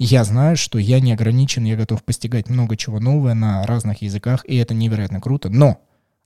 [0.01, 4.45] Я знаю, что я не ограничен, я готов постигать много чего нового на разных языках,
[4.45, 5.49] и это невероятно круто.
[5.49, 5.81] Но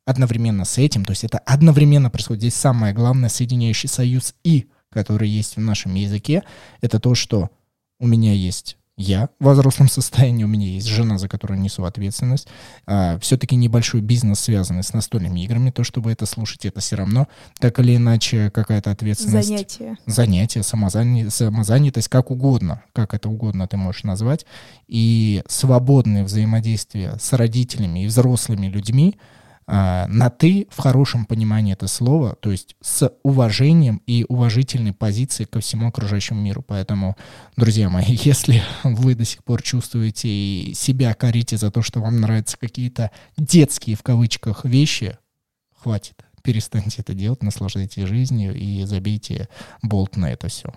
[0.05, 5.27] одновременно с этим, то есть это одновременно происходит, здесь самое главное, соединяющий союз «и», который
[5.27, 6.43] есть в нашем языке,
[6.81, 7.49] это то, что
[7.99, 12.47] у меня есть я в взрослом состоянии, у меня есть жена, за которую несу ответственность.
[12.85, 17.27] А, все-таки небольшой бизнес, связанный с настольными играми, то, чтобы это слушать, это все равно
[17.59, 19.47] так или иначе какая-то ответственность.
[19.47, 19.97] Занятие.
[20.05, 21.29] Занятие, самозаня...
[21.29, 24.45] самозанятость, как угодно, как это угодно ты можешь назвать.
[24.87, 29.17] И свободное взаимодействие с родителями и взрослыми людьми,
[29.67, 35.59] на «ты» в хорошем понимании это слова, то есть с уважением и уважительной позицией ко
[35.59, 36.61] всему окружающему миру.
[36.61, 37.15] Поэтому,
[37.55, 42.19] друзья мои, если вы до сих пор чувствуете и себя корите за то, что вам
[42.19, 45.17] нравятся какие-то детские, в кавычках, вещи,
[45.83, 46.23] хватит.
[46.43, 49.47] Перестаньте это делать, наслаждайтесь жизнью и забейте
[49.81, 50.73] болт на это все.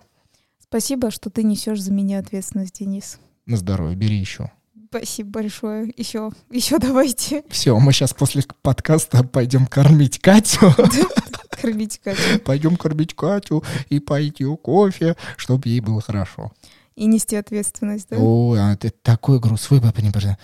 [0.60, 3.18] Спасибо, что ты несешь за меня ответственность, Денис.
[3.46, 4.50] На здоровье, бери еще.
[4.88, 5.92] Спасибо большое.
[5.96, 7.44] Еще, еще давайте.
[7.48, 10.72] Все, мы сейчас после подкаста пойдем кормить Катю.
[11.60, 12.38] Кормить Катю.
[12.44, 16.52] Пойдем кормить Катю и пойдем кофе, чтобы ей было хорошо.
[16.94, 18.16] И нести ответственность, да?
[18.18, 19.70] О, а это такой груз.
[19.70, 20.38] Вы бы понимаете,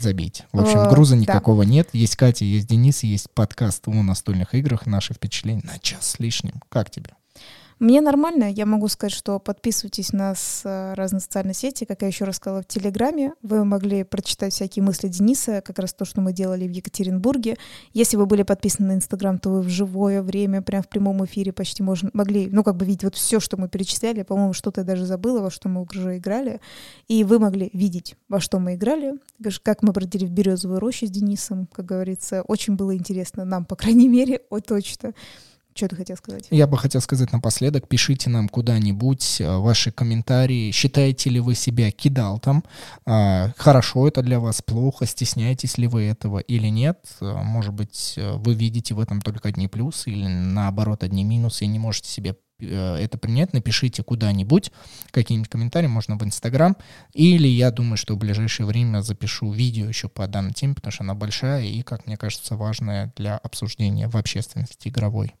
[0.00, 0.44] забить.
[0.52, 1.88] В общем, груза никакого нет.
[1.92, 4.86] Есть Катя, есть Денис, есть подкаст о настольных играх.
[4.86, 6.60] Наши впечатления на час с лишним.
[6.68, 7.10] Как тебе?
[7.78, 8.50] Мне нормально.
[8.50, 11.84] Я могу сказать, что подписывайтесь на нас э, разные социальные сети.
[11.84, 16.06] Как я еще рассказала в Телеграме, вы могли прочитать всякие мысли Дениса, как раз то,
[16.06, 17.58] что мы делали в Екатеринбурге.
[17.92, 21.52] Если вы были подписаны на Инстаграм, то вы в живое время, прям в прямом эфире
[21.52, 24.22] почти можно, могли, ну, как бы видеть вот все, что мы перечисляли.
[24.22, 26.62] По-моему, что-то я даже забыла, во что мы уже играли.
[27.08, 29.16] И вы могли видеть, во что мы играли,
[29.62, 32.40] как мы бродили в Березовую рощу с Денисом, как говорится.
[32.42, 35.12] Очень было интересно нам, по крайней мере, о, точно.
[35.76, 36.46] Что ты хотел сказать?
[36.50, 40.70] Я бы хотел сказать напоследок, пишите нам куда-нибудь э, ваши комментарии.
[40.70, 42.64] Считаете ли вы себя кидалтом?
[43.04, 45.04] А, Хорошо это для вас, плохо?
[45.04, 47.04] Стесняетесь ли вы этого или нет?
[47.20, 51.64] А, Может быть, э, вы видите в этом только одни плюсы или наоборот одни минусы
[51.64, 54.72] и не можете себе э, это принять, напишите куда-нибудь,
[55.10, 56.74] какие-нибудь комментарии, можно в Инстаграм,
[57.12, 61.04] или я думаю, что в ближайшее время запишу видео еще по данной теме, потому что
[61.04, 65.34] она большая и, как мне кажется, важная для обсуждения в общественности игровой.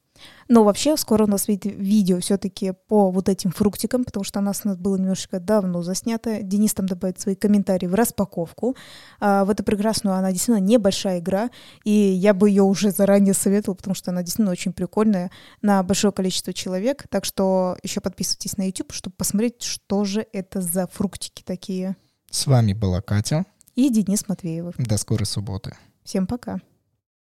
[0.48, 4.42] Но вообще скоро у нас выйдет видео все-таки по вот этим фруктикам, потому что у
[4.42, 6.42] нас, у нас было немножечко давно заснято.
[6.42, 8.76] Денис там добавит свои комментарии в распаковку.
[9.20, 11.50] А, в эту прекрасную она действительно небольшая игра,
[11.84, 15.30] и я бы ее уже заранее советовала, потому что она действительно очень прикольная
[15.62, 17.06] на большое количество человек.
[17.08, 21.96] Так что еще подписывайтесь на YouTube, чтобы посмотреть, что же это за фруктики такие.
[22.30, 23.44] С вами была Катя.
[23.74, 24.74] И Денис Матвеев.
[24.78, 25.76] До скорой субботы.
[26.02, 26.60] Всем пока.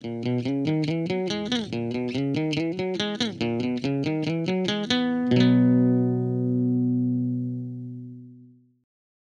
[0.03, 0.47] Thank
[2.13, 2.22] you.